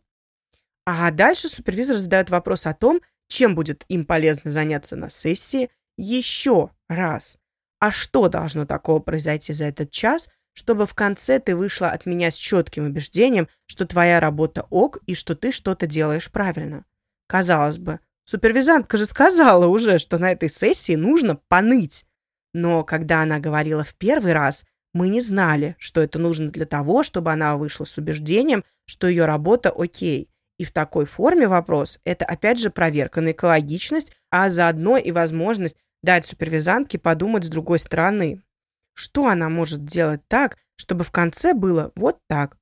А 0.84 1.12
дальше 1.12 1.48
супервизор 1.48 1.98
задает 1.98 2.30
вопрос 2.30 2.66
о 2.66 2.74
том, 2.74 3.00
чем 3.28 3.54
будет 3.54 3.84
им 3.86 4.06
полезно 4.06 4.50
заняться 4.50 4.96
на 4.96 5.08
сессии 5.08 5.70
еще 5.96 6.70
раз. 6.88 7.38
А 7.78 7.92
что 7.92 8.28
должно 8.28 8.66
такого 8.66 8.98
произойти 8.98 9.52
за 9.52 9.66
этот 9.66 9.92
час, 9.92 10.28
чтобы 10.52 10.84
в 10.84 10.94
конце 10.94 11.38
ты 11.38 11.54
вышла 11.54 11.90
от 11.90 12.06
меня 12.06 12.32
с 12.32 12.34
четким 12.34 12.86
убеждением, 12.86 13.46
что 13.66 13.86
твоя 13.86 14.18
работа 14.18 14.66
ок 14.68 14.98
и 15.06 15.14
что 15.14 15.36
ты 15.36 15.52
что-то 15.52 15.86
делаешь 15.86 16.32
правильно. 16.32 16.84
Казалось 17.28 17.78
бы, 17.78 18.00
супервизантка 18.24 18.96
же 18.96 19.06
сказала 19.06 19.68
уже, 19.68 20.00
что 20.00 20.18
на 20.18 20.32
этой 20.32 20.48
сессии 20.48 20.96
нужно 20.96 21.36
поныть. 21.46 22.04
Но 22.54 22.84
когда 22.84 23.22
она 23.22 23.38
говорила 23.38 23.84
в 23.84 23.94
первый 23.94 24.32
раз, 24.32 24.64
мы 24.92 25.08
не 25.08 25.20
знали, 25.20 25.76
что 25.78 26.00
это 26.00 26.18
нужно 26.18 26.50
для 26.50 26.64
того, 26.64 27.02
чтобы 27.02 27.30
она 27.32 27.56
вышла 27.56 27.84
с 27.84 27.98
убеждением, 27.98 28.64
что 28.86 29.08
ее 29.08 29.26
работа 29.26 29.70
окей. 29.70 30.30
И 30.58 30.64
в 30.64 30.72
такой 30.72 31.04
форме 31.04 31.46
вопрос– 31.48 32.00
это 32.04 32.24
опять 32.24 32.58
же 32.58 32.70
проверка 32.70 33.20
на 33.20 33.32
экологичность, 33.32 34.12
а 34.30 34.48
заодно 34.48 34.96
и 34.96 35.12
возможность 35.12 35.76
дать 36.02 36.24
супервизантке 36.24 36.98
подумать 36.98 37.44
с 37.44 37.48
другой 37.48 37.78
стороны. 37.78 38.42
Что 38.94 39.26
она 39.26 39.50
может 39.50 39.84
делать 39.84 40.22
так, 40.28 40.56
чтобы 40.76 41.04
в 41.04 41.10
конце 41.10 41.52
было 41.52 41.92
вот 41.94 42.20
так? 42.26 42.56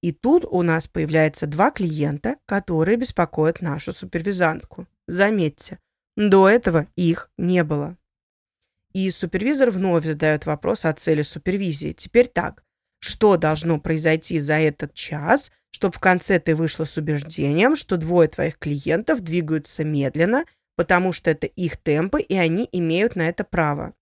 И 0.00 0.12
тут 0.12 0.44
у 0.44 0.62
нас 0.62 0.86
появляется 0.86 1.46
два 1.46 1.70
клиента, 1.70 2.36
которые 2.46 2.96
беспокоят 2.96 3.62
нашу 3.62 3.92
супервизантку. 3.92 4.86
Заметьте, 5.08 5.78
до 6.16 6.48
этого 6.48 6.86
их 6.94 7.30
не 7.38 7.64
было. 7.64 7.96
И 8.94 9.10
супервизор 9.10 9.70
вновь 9.70 10.06
задает 10.06 10.46
вопрос 10.46 10.84
о 10.84 10.92
цели 10.92 11.22
супервизии. 11.22 11.92
Теперь 11.92 12.28
так. 12.28 12.62
Что 13.00 13.36
должно 13.36 13.78
произойти 13.80 14.38
за 14.38 14.54
этот 14.54 14.94
час, 14.94 15.50
чтобы 15.72 15.94
в 15.94 16.00
конце 16.00 16.38
ты 16.38 16.54
вышла 16.54 16.84
с 16.84 16.96
убеждением, 16.96 17.74
что 17.74 17.96
двое 17.96 18.28
твоих 18.28 18.58
клиентов 18.58 19.20
двигаются 19.20 19.84
медленно, 19.84 20.44
потому 20.76 21.12
что 21.12 21.30
это 21.30 21.46
их 21.48 21.76
темпы, 21.76 22.22
и 22.22 22.36
они 22.36 22.68
имеют 22.70 23.16
на 23.16 23.28
это 23.28 23.44
право. 23.44 23.94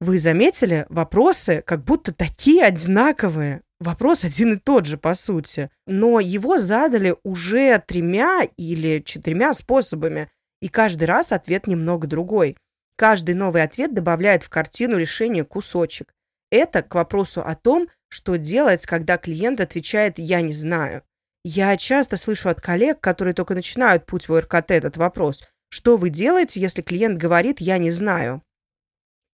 Вы 0.00 0.18
заметили, 0.18 0.86
вопросы 0.88 1.62
как 1.64 1.84
будто 1.84 2.12
такие 2.12 2.64
одинаковые. 2.64 3.62
Вопрос 3.78 4.24
один 4.24 4.54
и 4.54 4.56
тот 4.56 4.86
же, 4.86 4.96
по 4.96 5.14
сути. 5.14 5.70
Но 5.86 6.18
его 6.18 6.58
задали 6.58 7.14
уже 7.22 7.80
тремя 7.86 8.48
или 8.56 9.00
четырьмя 9.04 9.54
способами, 9.54 10.30
и 10.60 10.68
каждый 10.68 11.04
раз 11.04 11.30
ответ 11.32 11.66
немного 11.66 12.08
другой. 12.08 12.56
Каждый 12.96 13.34
новый 13.34 13.62
ответ 13.62 13.94
добавляет 13.94 14.42
в 14.42 14.48
картину 14.48 14.96
решения 14.96 15.44
кусочек. 15.44 16.14
Это 16.50 16.82
к 16.82 16.94
вопросу 16.94 17.40
о 17.40 17.54
том, 17.54 17.88
что 18.08 18.36
делать, 18.36 18.84
когда 18.84 19.16
клиент 19.16 19.60
отвечает 19.60 20.18
«я 20.18 20.40
не 20.40 20.52
знаю». 20.52 21.02
Я 21.44 21.76
часто 21.76 22.16
слышу 22.16 22.48
от 22.48 22.60
коллег, 22.60 23.00
которые 23.00 23.34
только 23.34 23.54
начинают 23.54 24.06
путь 24.06 24.28
в 24.28 24.38
РКТ 24.38 24.70
этот 24.70 24.96
вопрос. 24.96 25.42
Что 25.70 25.96
вы 25.96 26.10
делаете, 26.10 26.60
если 26.60 26.82
клиент 26.82 27.18
говорит 27.18 27.60
«я 27.60 27.78
не 27.78 27.90
знаю»? 27.90 28.42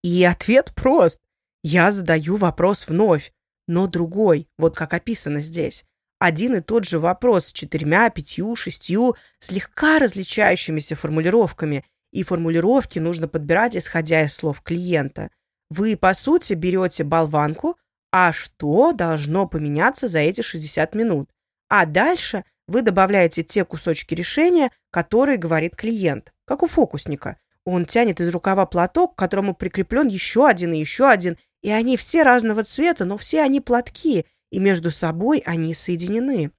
И 0.02 0.24
ответ 0.24 0.72
прост. 0.74 1.20
Я 1.64 1.90
задаю 1.90 2.36
вопрос 2.36 2.86
вновь, 2.86 3.32
но 3.66 3.88
другой, 3.88 4.48
вот 4.56 4.76
как 4.76 4.94
описано 4.94 5.40
здесь. 5.40 5.84
Один 6.20 6.54
и 6.56 6.60
тот 6.60 6.84
же 6.84 6.98
вопрос 6.98 7.46
с 7.46 7.52
четырьмя, 7.52 8.10
пятью, 8.10 8.56
шестью, 8.56 9.16
слегка 9.40 9.98
различающимися 9.98 10.96
формулировками, 10.96 11.84
и 12.12 12.22
формулировки 12.22 12.98
нужно 12.98 13.28
подбирать, 13.28 13.76
исходя 13.76 14.24
из 14.24 14.34
слов 14.34 14.62
клиента. 14.62 15.30
Вы, 15.70 15.96
по 15.96 16.14
сути, 16.14 16.54
берете 16.54 17.04
болванку, 17.04 17.76
а 18.10 18.32
что 18.32 18.92
должно 18.92 19.46
поменяться 19.46 20.08
за 20.08 20.20
эти 20.20 20.40
60 20.40 20.94
минут? 20.94 21.30
А 21.68 21.84
дальше 21.84 22.44
вы 22.66 22.82
добавляете 22.82 23.42
те 23.42 23.64
кусочки 23.64 24.14
решения, 24.14 24.70
которые 24.90 25.36
говорит 25.36 25.76
клиент, 25.76 26.32
как 26.46 26.62
у 26.62 26.66
фокусника. 26.66 27.38
Он 27.64 27.84
тянет 27.84 28.20
из 28.20 28.28
рукава 28.30 28.64
платок, 28.64 29.14
к 29.14 29.18
которому 29.18 29.54
прикреплен 29.54 30.08
еще 30.08 30.46
один 30.46 30.72
и 30.72 30.78
еще 30.78 31.08
один, 31.08 31.36
и 31.62 31.70
они 31.70 31.96
все 31.96 32.22
разного 32.22 32.64
цвета, 32.64 33.04
но 33.04 33.18
все 33.18 33.42
они 33.42 33.60
платки, 33.60 34.24
и 34.50 34.58
между 34.58 34.90
собой 34.90 35.42
они 35.44 35.74
соединены. 35.74 36.50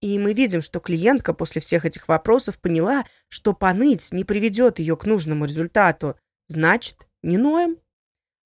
И 0.00 0.18
мы 0.18 0.32
видим, 0.32 0.62
что 0.62 0.80
клиентка 0.80 1.32
после 1.34 1.60
всех 1.60 1.84
этих 1.84 2.06
вопросов 2.08 2.60
поняла, 2.60 3.04
что 3.28 3.52
поныть 3.52 4.12
не 4.12 4.24
приведет 4.24 4.78
ее 4.78 4.96
к 4.96 5.04
нужному 5.04 5.44
результату. 5.44 6.16
Значит, 6.46 6.96
не 7.22 7.36
ноем. 7.36 7.78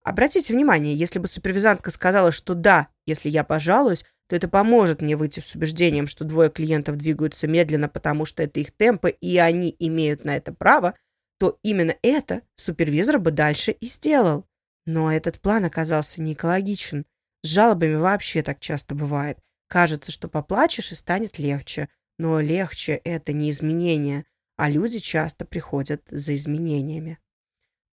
Обратите 0.02 0.52
внимание, 0.52 0.96
если 0.96 1.18
бы 1.18 1.28
супервизантка 1.28 1.90
сказала, 1.90 2.32
что 2.32 2.54
да, 2.54 2.88
если 3.06 3.28
я 3.28 3.44
пожалуюсь, 3.44 4.04
то 4.28 4.36
это 4.36 4.48
поможет 4.48 5.02
мне 5.02 5.14
выйти 5.14 5.40
с 5.40 5.54
убеждением, 5.54 6.06
что 6.06 6.24
двое 6.24 6.50
клиентов 6.50 6.96
двигаются 6.96 7.46
медленно, 7.46 7.88
потому 7.88 8.24
что 8.24 8.42
это 8.42 8.60
их 8.60 8.72
темпы, 8.72 9.10
и 9.10 9.36
они 9.36 9.76
имеют 9.78 10.24
на 10.24 10.36
это 10.36 10.52
право, 10.52 10.94
то 11.38 11.58
именно 11.62 11.94
это 12.02 12.42
супервизор 12.56 13.18
бы 13.18 13.30
дальше 13.30 13.72
и 13.72 13.88
сделал. 13.88 14.46
Но 14.86 15.12
этот 15.12 15.40
план 15.40 15.64
оказался 15.64 16.22
не 16.22 16.32
экологичен. 16.32 17.04
С 17.42 17.48
жалобами 17.48 17.94
вообще 17.94 18.42
так 18.42 18.58
часто 18.58 18.94
бывает. 18.94 19.38
Кажется, 19.72 20.12
что 20.12 20.28
поплачешь 20.28 20.92
и 20.92 20.94
станет 20.94 21.38
легче. 21.38 21.88
Но 22.18 22.40
легче– 22.40 23.00
это 23.04 23.32
не 23.32 23.50
изменение, 23.50 24.26
а 24.58 24.68
люди 24.68 24.98
часто 24.98 25.46
приходят 25.46 26.02
за 26.10 26.34
изменениями. 26.36 27.18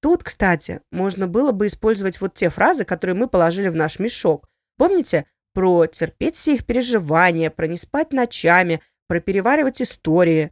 Тут, 0.02 0.26
кстати, 0.26 0.82
можно 0.92 1.26
было 1.30 1.54
бы 1.54 1.68
использовать 1.68 2.20
вот 2.20 2.34
те 2.34 2.50
фразы, 2.50 2.84
которые 2.84 3.16
мы 3.16 3.30
положили 3.30 3.70
в 3.70 3.76
наш 3.76 3.98
мешок. 3.98 4.50
Помните? 4.78 5.26
Про 5.54 5.86
терпеть 5.86 6.36
все 6.36 6.56
их 6.56 6.66
переживания, 6.66 7.50
про 7.50 7.66
не 7.66 7.78
спать 7.78 8.12
ночами, 8.12 8.82
про 9.08 9.22
переваривать 9.22 9.82
истории. 9.82 10.52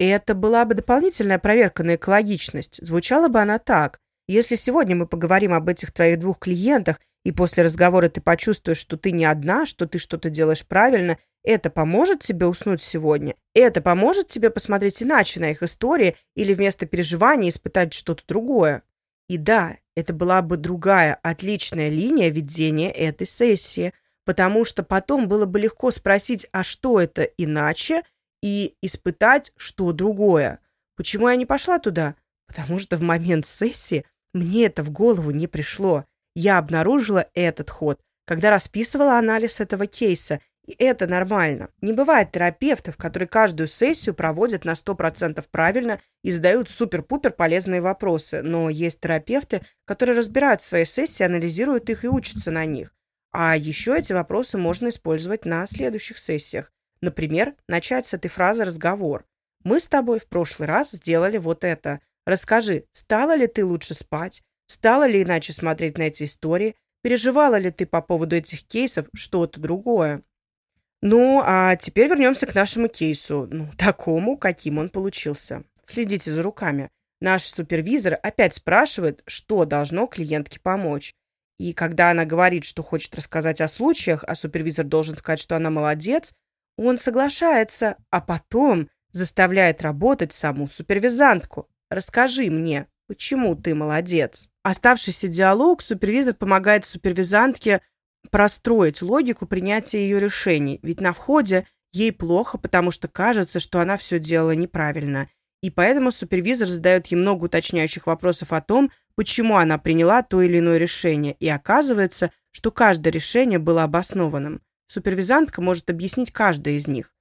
Это 0.00 0.34
была 0.34 0.64
бы 0.64 0.74
дополнительная 0.74 1.38
проверка 1.38 1.84
на 1.84 1.94
экологичность. 1.94 2.84
Звучала 2.84 3.28
бы 3.28 3.40
она 3.40 3.60
так. 3.60 4.00
Если 4.26 4.56
сегодня 4.56 4.96
мы 4.96 5.06
поговорим 5.06 5.52
об 5.52 5.68
этих 5.68 5.92
твоих 5.92 6.18
двух 6.18 6.40
клиентах, 6.40 6.98
и 7.24 7.32
после 7.32 7.62
разговора 7.62 8.08
ты 8.08 8.20
почувствуешь, 8.20 8.78
что 8.78 8.96
ты 8.96 9.10
не 9.10 9.24
одна, 9.24 9.66
что 9.66 9.86
ты 9.86 9.98
что-то 9.98 10.30
делаешь 10.30 10.66
правильно, 10.66 11.18
это 11.42 11.70
поможет 11.70 12.20
тебе 12.20 12.46
уснуть 12.46 12.82
сегодня? 12.82 13.34
Это 13.54 13.80
поможет 13.80 14.28
тебе 14.28 14.50
посмотреть 14.50 15.02
иначе 15.02 15.40
на 15.40 15.50
их 15.50 15.62
истории 15.62 16.16
или 16.34 16.54
вместо 16.54 16.86
переживаний 16.86 17.48
испытать 17.48 17.92
что-то 17.92 18.22
другое? 18.26 18.82
И 19.28 19.38
да, 19.38 19.78
это 19.96 20.12
была 20.12 20.42
бы 20.42 20.56
другая, 20.56 21.18
отличная 21.22 21.88
линия 21.88 22.30
ведения 22.30 22.90
этой 22.90 23.26
сессии, 23.26 23.94
потому 24.24 24.64
что 24.64 24.82
потом 24.82 25.28
было 25.28 25.46
бы 25.46 25.60
легко 25.60 25.90
спросить, 25.90 26.46
а 26.52 26.62
что 26.62 27.00
это 27.00 27.22
иначе, 27.22 28.02
и 28.42 28.74
испытать 28.82 29.52
что 29.56 29.92
другое. 29.92 30.60
Почему 30.96 31.28
я 31.28 31.36
не 31.36 31.46
пошла 31.46 31.78
туда? 31.78 32.14
Потому 32.46 32.78
что 32.78 32.98
в 32.98 33.02
момент 33.02 33.46
сессии 33.46 34.04
мне 34.34 34.66
это 34.66 34.82
в 34.82 34.90
голову 34.90 35.30
не 35.30 35.46
пришло. 35.46 36.04
Я 36.34 36.58
обнаружила 36.58 37.28
этот 37.34 37.70
ход, 37.70 38.00
когда 38.26 38.50
расписывала 38.50 39.18
анализ 39.18 39.60
этого 39.60 39.86
кейса, 39.86 40.40
и 40.66 40.74
это 40.78 41.06
нормально. 41.06 41.68
Не 41.82 41.92
бывает 41.92 42.32
терапевтов, 42.32 42.96
которые 42.96 43.28
каждую 43.28 43.68
сессию 43.68 44.14
проводят 44.14 44.64
на 44.64 44.72
100% 44.72 45.44
правильно 45.50 46.00
и 46.22 46.30
задают 46.30 46.70
супер-пупер 46.70 47.32
полезные 47.32 47.82
вопросы. 47.82 48.40
Но 48.42 48.70
есть 48.70 49.00
терапевты, 49.00 49.60
которые 49.84 50.16
разбирают 50.16 50.62
свои 50.62 50.84
сессии, 50.84 51.22
анализируют 51.22 51.90
их 51.90 52.04
и 52.04 52.08
учатся 52.08 52.50
на 52.50 52.64
них. 52.64 52.94
А 53.30 53.56
еще 53.56 53.98
эти 53.98 54.12
вопросы 54.12 54.56
можно 54.56 54.88
использовать 54.88 55.44
на 55.44 55.66
следующих 55.66 56.18
сессиях. 56.18 56.72
Например, 57.00 57.54
начать 57.68 58.06
с 58.06 58.14
этой 58.14 58.28
фразы 58.28 58.64
разговор. 58.64 59.26
«Мы 59.64 59.80
с 59.80 59.86
тобой 59.86 60.18
в 60.20 60.28
прошлый 60.28 60.66
раз 60.66 60.92
сделали 60.92 61.36
вот 61.36 61.64
это. 61.64 62.00
Расскажи, 62.24 62.84
стало 62.92 63.36
ли 63.36 63.46
ты 63.46 63.64
лучше 63.64 63.92
спать? 63.92 64.42
Стало 64.66 65.06
ли 65.06 65.22
иначе 65.22 65.52
смотреть 65.52 65.98
на 65.98 66.02
эти 66.02 66.24
истории? 66.24 66.76
Переживала 67.02 67.56
ли 67.56 67.70
ты 67.70 67.86
по 67.86 68.00
поводу 68.00 68.36
этих 68.36 68.64
кейсов 68.64 69.06
что-то 69.14 69.60
другое?» 69.60 70.22
Ну, 71.06 71.42
а 71.44 71.76
теперь 71.76 72.08
вернемся 72.08 72.46
к 72.46 72.54
нашему 72.54 72.88
кейсу, 72.88 73.46
ну, 73.50 73.70
такому, 73.78 74.38
каким 74.38 74.78
он 74.78 74.88
получился. 74.88 75.64
Следите 75.84 76.32
за 76.32 76.42
руками. 76.42 76.88
Наш 77.20 77.42
супервизор 77.44 78.18
опять 78.22 78.54
спрашивает, 78.54 79.22
что 79.26 79.66
должно 79.66 80.06
клиентке 80.06 80.60
помочь. 80.60 81.12
И 81.58 81.74
когда 81.74 82.10
она 82.10 82.24
говорит, 82.24 82.64
что 82.64 82.82
хочет 82.82 83.14
рассказать 83.14 83.60
о 83.60 83.68
случаях, 83.68 84.24
а 84.26 84.34
супервизор 84.34 84.86
должен 84.86 85.14
сказать, 85.16 85.40
что 85.40 85.56
она 85.56 85.68
молодец, 85.68 86.32
он 86.78 86.96
соглашается, 86.96 87.96
а 88.08 88.22
потом 88.22 88.88
заставляет 89.10 89.82
работать 89.82 90.32
саму 90.32 90.68
супервизантку. 90.68 91.68
«Расскажи 91.90 92.50
мне, 92.50 92.88
почему 93.06 93.54
ты 93.56 93.74
молодец?» 93.74 94.48
Оставшийся 94.62 95.28
диалог 95.28 95.82
супервизор 95.82 96.34
помогает 96.34 96.84
супервизантке 96.84 97.82
простроить 98.30 99.02
логику 99.02 99.46
принятия 99.46 99.98
ее 99.98 100.18
решений, 100.18 100.80
ведь 100.82 101.00
на 101.00 101.12
входе 101.12 101.66
ей 101.92 102.12
плохо, 102.12 102.58
потому 102.58 102.90
что 102.90 103.06
кажется, 103.08 103.60
что 103.60 103.80
она 103.80 103.96
все 103.96 104.18
делала 104.18 104.52
неправильно. 104.52 105.28
И 105.62 105.70
поэтому 105.70 106.10
супервизор 106.10 106.68
задает 106.68 107.06
ей 107.06 107.16
много 107.16 107.44
уточняющих 107.44 108.06
вопросов 108.06 108.52
о 108.52 108.60
том, 108.60 108.90
почему 109.14 109.56
она 109.56 109.78
приняла 109.78 110.22
то 110.22 110.42
или 110.42 110.58
иное 110.58 110.78
решение, 110.78 111.36
и 111.40 111.48
оказывается, 111.48 112.32
что 112.50 112.70
каждое 112.70 113.10
решение 113.10 113.58
было 113.58 113.84
обоснованным. 113.84 114.60
Супервизантка 114.86 115.62
может 115.62 115.88
объяснить 115.88 116.32
каждое 116.32 116.74
из 116.74 116.86
них. 116.86 117.14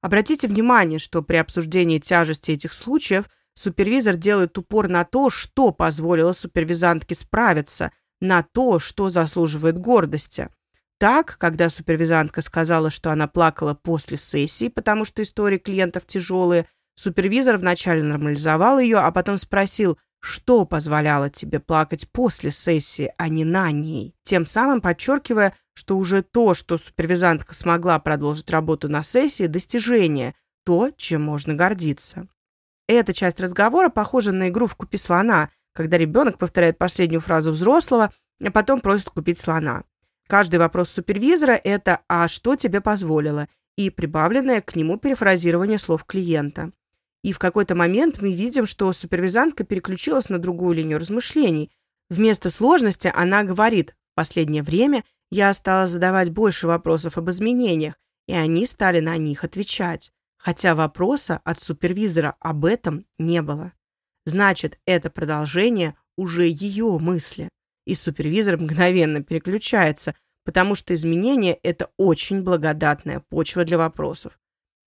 Обратите 0.00 0.46
внимание, 0.46 0.98
что 0.98 1.22
при 1.22 1.36
обсуждении 1.36 1.98
тяжести 1.98 2.52
этих 2.52 2.72
случаев 2.72 3.28
супервизор 3.58 4.16
делает 4.16 4.56
упор 4.56 4.88
на 4.88 5.04
то, 5.04 5.30
что 5.30 5.72
позволило 5.72 6.32
супервизантке 6.32 7.14
справиться, 7.14 7.92
на 8.20 8.42
то, 8.42 8.78
что 8.78 9.10
заслуживает 9.10 9.78
гордости. 9.78 10.48
Так, 10.98 11.38
когда 11.38 11.68
супервизантка 11.68 12.42
сказала, 12.42 12.90
что 12.90 13.10
она 13.10 13.28
плакала 13.28 13.74
после 13.74 14.16
сессии, 14.16 14.68
потому 14.68 15.04
что 15.04 15.22
истории 15.22 15.58
клиентов 15.58 16.06
тяжелые, 16.06 16.66
супервизор 16.96 17.56
вначале 17.56 18.02
нормализовал 18.02 18.80
ее, 18.80 18.98
а 18.98 19.10
потом 19.12 19.38
спросил, 19.38 19.98
что 20.20 20.64
позволяло 20.64 21.30
тебе 21.30 21.60
плакать 21.60 22.10
после 22.10 22.50
сессии, 22.50 23.12
а 23.18 23.28
не 23.28 23.44
на 23.44 23.70
ней, 23.70 24.16
тем 24.24 24.46
самым 24.46 24.80
подчеркивая, 24.80 25.54
что 25.74 25.96
уже 25.96 26.22
то, 26.22 26.54
что 26.54 26.76
супервизантка 26.76 27.54
смогла 27.54 28.00
продолжить 28.00 28.50
работу 28.50 28.88
на 28.88 29.04
сессии, 29.04 29.46
достижение, 29.46 30.34
то, 30.64 30.90
чем 30.96 31.22
можно 31.22 31.54
гордиться. 31.54 32.26
Эта 32.88 33.12
часть 33.12 33.40
разговора 33.40 33.90
похожа 33.90 34.32
на 34.32 34.48
игру 34.48 34.66
в 34.66 34.74
«Купи 34.74 34.96
слона», 34.96 35.50
когда 35.74 35.96
ребенок 35.96 36.38
повторяет 36.38 36.78
последнюю 36.78 37.20
фразу 37.20 37.52
взрослого, 37.52 38.12
а 38.42 38.50
потом 38.50 38.80
просит 38.80 39.10
купить 39.10 39.38
слона. 39.38 39.84
Каждый 40.26 40.58
вопрос 40.58 40.90
супервизора– 40.90 41.52
это 41.64 42.00
«а 42.08 42.26
что 42.26 42.56
тебе 42.56 42.80
позволило?» 42.80 43.48
и 43.76 43.90
прибавленное 43.90 44.60
к 44.60 44.74
нему 44.74 44.98
перефразирование 44.98 45.78
слов 45.78 46.04
клиента. 46.04 46.72
И 47.22 47.32
в 47.32 47.38
какой-то 47.38 47.76
момент 47.76 48.20
мы 48.20 48.32
видим, 48.32 48.66
что 48.66 48.92
супервизантка 48.92 49.62
переключилась 49.62 50.28
на 50.28 50.38
другую 50.38 50.74
линию 50.74 50.98
размышлений. 50.98 51.70
Вместо 52.10 52.50
сложности 52.50 53.12
она 53.14 53.44
говорит 53.44 53.94
«в 54.12 54.16
последнее 54.16 54.64
время– 54.64 55.04
я 55.30 55.52
стала 55.52 55.86
задавать 55.86 56.30
больше 56.30 56.66
вопросов 56.66 57.18
об 57.18 57.28
изменениях, 57.30 57.94
и 58.26 58.32
они 58.32 58.66
стали 58.66 59.00
на 59.00 59.16
них 59.16 59.44
отвечать, 59.44 60.10
хотя 60.38 60.74
вопроса 60.74 61.40
от 61.44 61.60
супервизора 61.60 62.36
об 62.40 62.64
этом 62.64 63.04
не 63.18 63.42
было. 63.42 63.72
Значит, 64.24 64.78
это 64.86 65.10
продолжение 65.10 65.96
уже 66.16 66.46
ее 66.46 66.98
мысли, 66.98 67.48
и 67.84 67.94
супервизор 67.94 68.58
мгновенно 68.58 69.22
переключается, 69.22 70.14
потому 70.44 70.74
что 70.74 70.94
изменения– 70.94 71.58
это 71.62 71.90
очень 71.96 72.42
благодатная 72.42 73.20
почва 73.28 73.64
для 73.64 73.78
вопросов. 73.78 74.38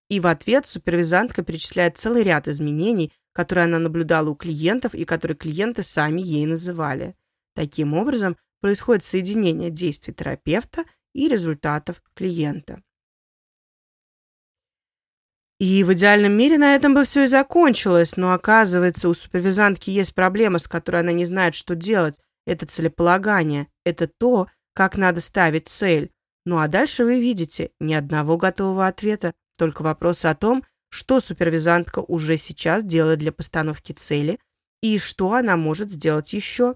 И 0.08 0.20
в 0.20 0.26
ответ 0.26 0.66
супервизантка 0.66 1.42
перечисляет 1.42 1.96
целый 1.96 2.22
ряд 2.22 2.48
изменений, 2.48 3.12
которые 3.32 3.64
она 3.64 3.78
наблюдала 3.78 4.30
у 4.30 4.34
клиентов 4.34 4.94
и 4.94 5.04
которые 5.04 5.36
клиенты 5.36 5.82
сами 5.82 6.20
ей 6.20 6.46
называли. 6.46 7.16
Таким 7.54 7.94
образом, 7.94 8.36
происходит 8.60 9.04
соединение 9.04 9.70
действий 9.70 10.14
терапевта 10.14 10.84
и 11.12 11.28
результатов 11.28 12.02
клиента. 12.14 12.82
И 15.62 15.84
в 15.84 15.92
идеальном 15.92 16.32
мире 16.32 16.58
на 16.58 16.74
этом 16.74 16.92
бы 16.92 17.04
все 17.04 17.22
и 17.22 17.26
закончилось, 17.28 18.16
но 18.16 18.32
оказывается, 18.32 19.08
у 19.08 19.14
супервизантки 19.14 19.90
есть 19.90 20.12
проблема, 20.12 20.58
с 20.58 20.66
которой 20.66 21.02
она 21.02 21.12
не 21.12 21.24
знает, 21.24 21.54
что 21.54 21.76
делать. 21.76 22.18
Это 22.44 22.66
целеполагание, 22.66 23.68
это 23.84 24.08
то, 24.08 24.48
как 24.74 24.96
надо 24.96 25.20
ставить 25.20 25.68
цель. 25.68 26.10
Ну 26.44 26.58
а 26.58 26.66
дальше 26.66 27.04
вы 27.04 27.20
видите 27.20 27.70
ни 27.78 27.94
одного 27.94 28.36
готового 28.36 28.88
ответа, 28.88 29.34
только 29.56 29.82
вопрос 29.82 30.24
о 30.24 30.34
том, 30.34 30.64
что 30.90 31.20
супервизантка 31.20 32.00
уже 32.00 32.38
сейчас 32.38 32.82
делает 32.82 33.20
для 33.20 33.30
постановки 33.30 33.92
цели 33.92 34.40
и 34.82 34.98
что 34.98 35.32
она 35.32 35.56
может 35.56 35.92
сделать 35.92 36.32
еще 36.32 36.74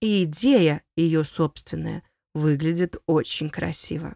и 0.00 0.22
идея 0.22 0.84
ее 0.94 1.24
собственная 1.24 2.04
выглядит 2.36 2.94
очень 3.06 3.50
красиво. 3.50 4.14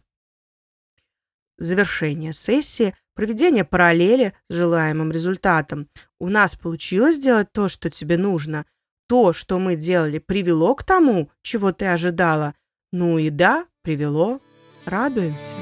Завершение 1.58 2.32
сессии, 2.32 2.94
проведение 3.14 3.64
параллели 3.64 4.34
с 4.48 4.54
желаемым 4.54 5.12
результатом. 5.12 5.88
У 6.18 6.28
нас 6.28 6.56
получилось 6.56 7.16
сделать 7.16 7.52
то, 7.52 7.68
что 7.68 7.90
тебе 7.90 8.16
нужно. 8.16 8.66
То, 9.08 9.32
что 9.32 9.58
мы 9.58 9.76
делали, 9.76 10.18
привело 10.18 10.74
к 10.74 10.82
тому, 10.82 11.30
чего 11.42 11.72
ты 11.72 11.86
ожидала. 11.86 12.54
Ну 12.92 13.18
и 13.18 13.30
да, 13.30 13.66
привело. 13.82 14.40
Радуемся. 14.84 15.54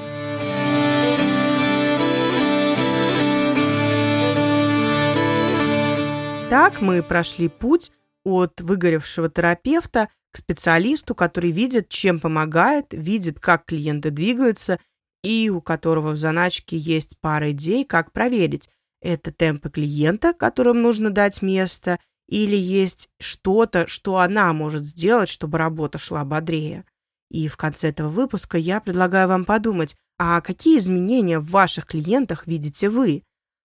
Так 6.49 6.83
мы 6.83 7.03
прошли 7.03 7.49
путь 7.49 7.91
от 8.25 8.61
выгоревшего 8.61 9.31
терапевта 9.31 10.09
к 10.33 10.37
специалисту, 10.37 11.15
который 11.15 11.51
видит, 11.51 11.89
чем 11.89 12.21
помогает, 12.21 12.87
видит, 12.91 13.41
как 13.41 13.65
клиенты 13.65 14.11
двигаются, 14.11 14.79
и 15.23 15.51
у 15.51 15.61
которого 15.61 16.13
в 16.13 16.17
заначке 16.17 16.77
есть 16.77 17.19
пара 17.21 17.53
идей, 17.53 17.85
как 17.85 18.13
проверить, 18.13 18.69
это 19.01 19.33
темпы 19.33 19.71
клиента, 19.71 20.33
которым 20.33 20.83
нужно 20.83 21.11
дать 21.11 21.43
место, 21.43 21.99
или 22.29 22.57
есть 22.57 23.09
что-то, 23.21 23.87
что 23.87 24.19
она 24.19 24.53
может 24.53 24.85
сделать, 24.85 25.29
чтобы 25.29 25.59
работа 25.59 25.99
шла 25.99 26.25
бодрее. 26.25 26.85
И 27.31 27.49
в 27.49 27.57
конце 27.57 27.89
этого 27.89 28.09
выпуска 28.09 28.59
я 28.59 28.81
предлагаю 28.81 29.29
вам 29.29 29.45
подумать, 29.45 29.97
а 30.19 30.41
какие 30.41 30.79
изменения 30.79 31.39
в 31.39 31.51
ваших 31.51 31.87
клиентах 31.87 32.47
видите 32.47 32.89
вы? 32.89 33.25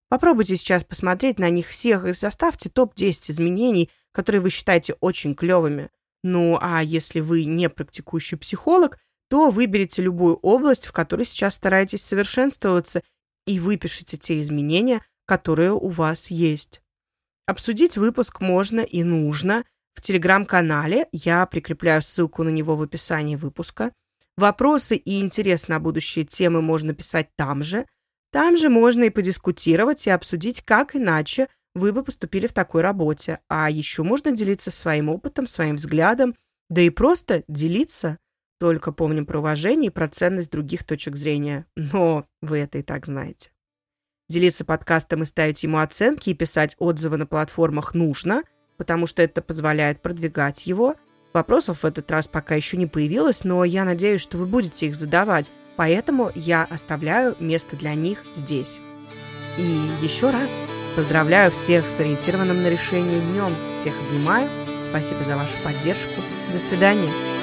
Попробуйте 0.10 0.56
сейчас 0.56 0.84
посмотреть 0.84 1.38
на 1.38 1.50
них 1.50 1.68
всех 1.68 2.06
и 2.06 2.14
составьте 2.14 2.70
топ-10 2.70 3.32
изменений, 3.32 3.92
которые 4.12 4.42
вы 4.42 4.50
считаете 4.50 4.94
очень 5.02 5.36
клевыми. 5.36 5.90
Ну, 6.24 6.58
а 6.60 6.82
если 6.82 7.20
вы 7.20 7.46
не 7.46 7.70
практикующий 7.70 8.38
психолог, 8.38 8.98
то 9.30 9.50
выберите 9.50 10.02
любую 10.02 10.38
область, 10.38 10.86
в 10.86 10.92
которой 10.92 11.26
сейчас 11.26 11.56
стараетесь 11.56 12.04
совершенствоваться, 12.04 13.02
и 13.46 13.60
выпишите 13.60 14.18
те 14.18 14.42
изменения, 14.42 15.02
которые 15.26 15.72
у 15.72 15.88
вас 15.90 16.30
есть. 16.30 16.82
Обсудить 17.46 17.98
выпуск 17.98 18.42
можно 18.42 18.82
и 18.82 19.04
нужно 19.04 19.64
в 19.94 20.02
телеграм-канале, 20.02 21.08
я 21.12 21.46
прикрепляю 21.46 22.02
ссылку 22.02 22.44
на 22.44 22.50
него 22.50 22.76
в 22.76 22.82
описании 22.82 23.36
выпуска. 23.36 23.94
Вопросы 24.36 24.96
и 24.96 25.22
интерес 25.22 25.68
на 25.68 25.80
будущие 25.80 26.26
темы 26.26 26.62
можно 26.62 26.94
писать 26.94 27.30
там 27.36 27.64
же– 27.64 27.86
там 28.32 28.58
же 28.58 28.70
можно 28.70 29.06
и 29.06 29.10
подискутировать, 29.10 30.06
и 30.06 30.12
обсудить, 30.12 30.62
как 30.62 30.96
иначе 30.96 31.48
вы 31.74 31.92
бы 31.92 32.04
поступили 32.04 32.48
в 32.48 32.54
такой 32.54 32.82
работе. 32.82 33.40
А 33.48 33.70
еще 33.70 34.04
можно 34.04 34.32
делиться 34.32 34.72
своим 34.72 35.10
опытом, 35.10 35.48
своим 35.48 35.76
взглядом, 35.76 36.36
да 36.70 36.82
и 36.82 36.90
просто 36.90 37.44
делиться. 37.48 38.18
Только 38.60 38.92
помним 38.92 39.26
про 39.26 39.40
уважение 39.40 39.88
и 39.88 39.94
про 39.94 40.08
ценность 40.08 40.52
других 40.52 40.84
точек 40.84 41.16
зрения. 41.16 41.66
Но 41.76 42.26
вы 42.42 42.60
это 42.60 42.80
и 42.80 42.82
так 42.82 43.06
знаете. 43.06 43.52
Делиться 44.30 44.66
подкастом 44.66 45.24
и 45.24 45.26
ставить 45.26 45.64
ему 45.64 45.78
оценки 45.78 46.30
и 46.30 46.34
писать 46.34 46.76
отзывы 46.80 47.18
на 47.18 47.26
платформах 47.26 47.94
нужно, 47.94 48.44
потому 48.78 49.08
что 49.08 49.22
это 49.22 49.42
позволяет 49.42 50.02
продвигать 50.02 50.68
его. 50.68 50.96
Вопросов 51.34 51.84
в 51.84 51.86
этот 51.86 52.10
раз 52.12 52.28
пока 52.28 52.56
еще 52.56 52.78
не 52.78 52.88
появилось, 52.88 53.44
но 53.44 53.64
я 53.64 53.86
надеюсь, 53.86 54.22
что 54.22 54.38
вы 54.38 54.46
будете 54.48 54.88
их 54.88 54.96
задавать, 54.96 55.52
Поэтому 55.78 56.32
я 56.36 56.64
оставляю 56.64 57.38
место 57.40 57.78
для 57.78 57.94
них 57.94 58.24
здесь. 58.34 58.80
И 59.58 59.62
еще 60.02 60.32
раз 60.32 60.60
поздравляю 60.96 61.52
всех 61.52 61.88
с 61.88 62.00
ориентированным 62.00 62.62
на 62.62 62.68
решение 62.68 63.22
днем. 63.22 63.56
Всех 63.80 63.94
обнимаю. 64.02 64.50
Спасибо 64.84 65.24
за 65.24 65.38
вашу 65.38 65.54
поддержку. 65.64 66.22
До 66.52 66.60
свидания. 66.60 67.37